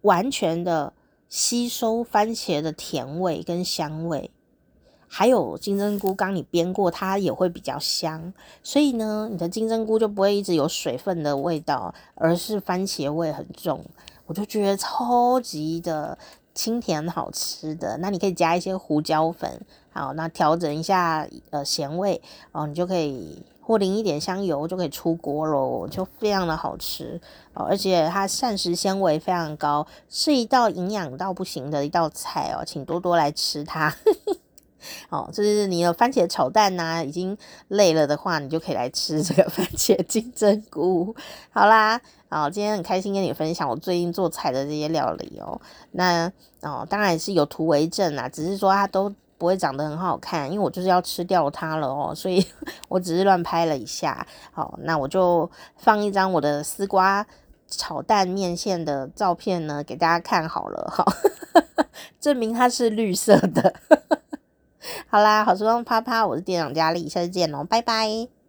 [0.00, 0.92] 完全的。
[1.26, 4.30] 吸收番茄的甜味跟香味，
[5.08, 8.32] 还有金针菇，刚你煸过，它也会比较香。
[8.62, 13.84] 所以呢，你的金针菇就不会一直有水分的味道，而是番茄味很重。
[14.26, 16.16] 我就觉得超级的
[16.54, 17.96] 清甜好吃的。
[17.98, 19.60] 那你可以加一些胡椒粉，
[19.92, 22.20] 好，那调整一下呃咸味
[22.52, 23.42] 哦，你就可以。
[23.66, 27.18] 或淋一点香油就可以出锅喽，就非常的好吃
[27.54, 33.96] 哦，而且它膳食纤维非常高，是一道营养到不行的一道菜哦，请多多来吃它。
[35.10, 37.36] 哦，就是你的番茄炒蛋呐、啊，已经
[37.68, 41.14] 累了的话，你就可以来吃这个 番茄金针菇。
[41.50, 45.60] 好啦，哦，今天很开心跟你分享我最近做菜的这些料理哦。
[45.92, 46.30] 那
[46.62, 49.14] 哦，当然是有图为证啊，只是说它都。
[49.36, 52.42] 不会长得很好看，因为我就是要吃掉它了哦，所以
[52.88, 54.24] 我只是乱拍了一下。
[54.52, 57.26] 好，那我就放一张我的丝瓜
[57.66, 61.04] 炒蛋面线的照片呢，给大家看好了，好，
[62.20, 63.74] 证明它是绿色的。
[65.08, 68.43] 好啦，好时光啪啪，我是店长佳丽，下次见喽，拜拜。